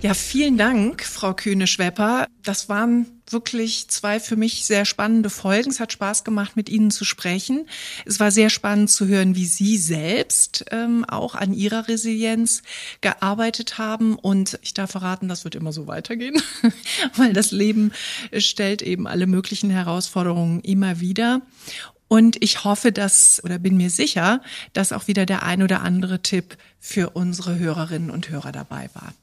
Ja, 0.03 0.13
vielen 0.13 0.57
Dank, 0.57 1.05
Frau 1.05 1.33
Kühne-Schwepper. 1.33 2.27
Das 2.43 2.67
waren 2.67 3.22
wirklich 3.33 3.89
zwei 3.89 4.19
für 4.19 4.35
mich 4.35 4.65
sehr 4.65 4.85
spannende 4.85 5.29
Folgen. 5.29 5.69
Es 5.69 5.79
hat 5.79 5.91
Spaß 5.91 6.23
gemacht, 6.23 6.55
mit 6.55 6.69
Ihnen 6.69 6.91
zu 6.91 7.03
sprechen. 7.03 7.67
Es 8.05 8.19
war 8.19 8.31
sehr 8.31 8.49
spannend 8.49 8.89
zu 8.89 9.07
hören, 9.07 9.35
wie 9.35 9.45
Sie 9.45 9.77
selbst 9.77 10.65
ähm, 10.71 11.03
auch 11.05 11.35
an 11.35 11.53
Ihrer 11.53 11.87
Resilienz 11.87 12.63
gearbeitet 13.01 13.77
haben. 13.77 14.15
Und 14.15 14.59
ich 14.61 14.73
darf 14.73 14.91
verraten, 14.91 15.27
das 15.27 15.43
wird 15.43 15.55
immer 15.55 15.73
so 15.73 15.87
weitergehen, 15.87 16.41
weil 17.15 17.33
das 17.33 17.51
Leben 17.51 17.91
stellt 18.37 18.81
eben 18.81 19.07
alle 19.07 19.27
möglichen 19.27 19.69
Herausforderungen 19.69 20.61
immer 20.61 20.99
wieder. 20.99 21.41
Und 22.07 22.43
ich 22.43 22.63
hoffe, 22.63 22.91
dass 22.91 23.41
oder 23.43 23.57
bin 23.57 23.75
mir 23.75 23.89
sicher, 23.89 24.41
dass 24.73 24.91
auch 24.91 25.07
wieder 25.07 25.25
der 25.25 25.41
ein 25.41 25.63
oder 25.63 25.81
andere 25.81 26.21
Tipp 26.21 26.57
für 26.79 27.09
unsere 27.09 27.57
Hörerinnen 27.57 28.11
und 28.11 28.29
Hörer 28.29 28.51
dabei 28.51 28.89
war. 28.93 29.13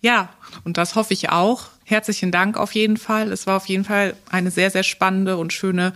Ja, 0.00 0.30
und 0.64 0.76
das 0.76 0.94
hoffe 0.94 1.12
ich 1.12 1.28
auch. 1.30 1.68
Herzlichen 1.84 2.32
Dank 2.32 2.56
auf 2.56 2.72
jeden 2.74 2.96
Fall. 2.96 3.32
Es 3.32 3.46
war 3.46 3.56
auf 3.56 3.66
jeden 3.66 3.84
Fall 3.84 4.16
eine 4.30 4.50
sehr, 4.50 4.70
sehr 4.70 4.82
spannende 4.82 5.36
und 5.36 5.52
schöne 5.52 5.92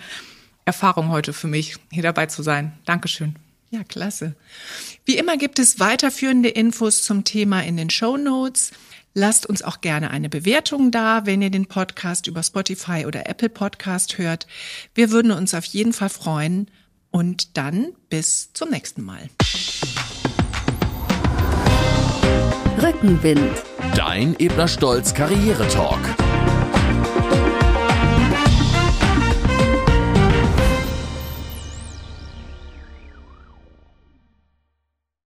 Erfahrung 0.65 1.09
heute 1.09 1.33
für 1.33 1.47
mich, 1.47 1.77
hier 1.91 2.03
dabei 2.03 2.27
zu 2.27 2.43
sein. 2.43 2.73
Dankeschön. 2.85 3.37
Ja, 3.71 3.83
klasse. 3.83 4.35
Wie 5.05 5.17
immer 5.17 5.37
gibt 5.37 5.59
es 5.59 5.81
weiterführende 5.81 6.49
Infos 6.49 7.03
zum 7.03 7.25
Thema 7.25 7.61
in 7.65 7.77
den 7.77 7.91
Show 7.91 8.17
Notes. 8.17 8.73
Lasst 9.15 9.47
uns 9.47 9.63
auch 9.63 9.81
gerne 9.81 10.11
eine 10.11 10.29
Bewertung 10.29 10.91
da, 10.91 11.25
wenn 11.27 11.41
ihr 11.41 11.51
den 11.51 11.67
Podcast 11.67 12.27
über 12.27 12.43
Spotify 12.43 13.07
oder 13.07 13.29
Apple 13.29 13.49
Podcast 13.49 14.19
hört. 14.19 14.47
Wir 14.95 15.11
würden 15.11 15.33
uns 15.33 15.55
auf 15.55 15.65
jeden 15.65 15.93
Fall 15.93 16.09
freuen. 16.09 16.71
Und 17.11 17.57
dann 17.57 17.93
bis 18.09 18.53
zum 18.55 18.71
nächsten 18.71 19.03
Mal. 19.03 19.31
Rückenwind 22.83 23.63
Dein 23.95 24.35
Ebner 24.41 24.67
Stolz 24.67 25.15
Karriere 25.15 25.69
Talk. 25.69 26.24